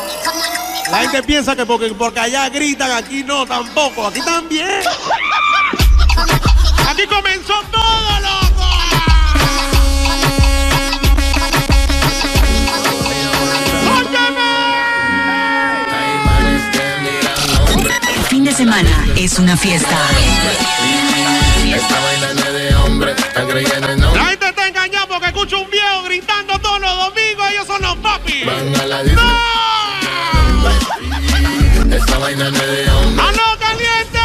[0.91, 4.07] La gente piensa que porque, porque allá gritan, aquí no, tampoco.
[4.07, 4.69] Aquí también.
[6.89, 8.47] Aquí comenzó todo, loco.
[18.17, 19.99] El fin de semana es una fiesta.
[23.97, 27.51] No La gente está engañada porque escucha un viejo gritando todos los domingos.
[27.51, 28.47] Ellos son los papis.
[28.47, 29.66] Van
[32.02, 32.06] a la disco.
[32.06, 33.24] Esta vaina no es de hombre.
[33.27, 34.20] ¡Aló, caliente!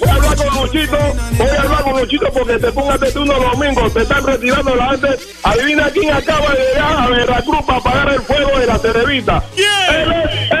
[0.00, 0.98] Voy a hablar con Luchito,
[1.32, 4.90] voy a hablar con Luchito porque te pongas de turno domingo, te están retirando la
[4.90, 5.08] gente.
[5.42, 9.42] Adivina quién acaba de llegar a Veracruz para apagar el fuego de la televisa.
[9.56, 10.55] Él es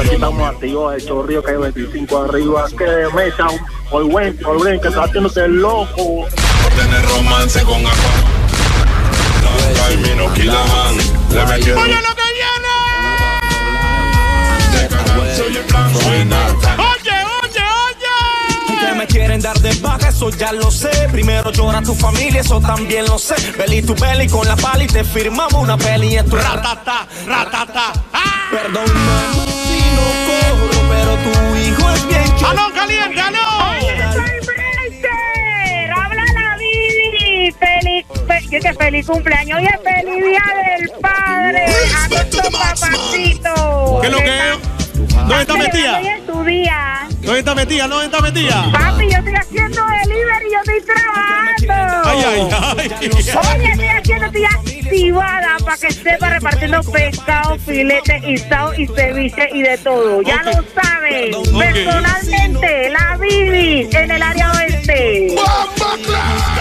[0.00, 2.66] Aquí estamos activos, el chorrillo que hay 25 arriba.
[2.70, 3.46] Que mesa,
[3.90, 6.26] hoy buen, hoy buen, que está haciéndote el loco.
[6.74, 8.12] Tener romance con agua.
[9.86, 10.96] Ay, mi no kilaman.
[10.96, 12.22] Le metí ¡Oye lo que
[14.72, 15.36] viene!
[15.36, 16.56] Soy el plan final.
[16.78, 18.80] ¡Oye, oye, oye!
[18.80, 21.08] Que me quieren dar de baja, eso ya lo sé.
[21.12, 23.34] Primero llora tu familia, eso también lo sé.
[23.58, 27.92] Belly tu belly con la pala y te firmamos una peli en tu Ratata, ratata.
[28.14, 28.48] ¡Ah!
[28.50, 29.46] Perdón, mamá,
[32.50, 33.38] ¡Aló, caliente, aló!
[35.96, 37.52] Habla la Vivi.
[37.52, 40.42] Feliz, fe- feliz cumpleaños y es feliz día
[40.78, 41.66] del padre.
[41.96, 43.98] A nuestro papacito.
[44.00, 44.79] ¿Qué es lo que es?
[45.30, 46.00] ¿Dónde está metida?
[47.22, 47.86] ¿Dónde está metida?
[47.86, 48.72] ¿Dónde está metida?
[48.72, 51.74] Papi, yo estoy haciendo delivery, yo estoy trabajando.
[52.04, 53.10] Ay, ay, ay.
[53.54, 59.62] Oye, estoy haciendo, estoy activada para que sepa repartiendo pescado, filete, guisado y ceviche y
[59.62, 60.20] de todo.
[60.22, 61.36] Ya lo sabes.
[61.36, 61.58] Ok.
[61.60, 65.36] Personalmente, la Vivi en el área oeste.
[65.36, 66.59] ¡Bomba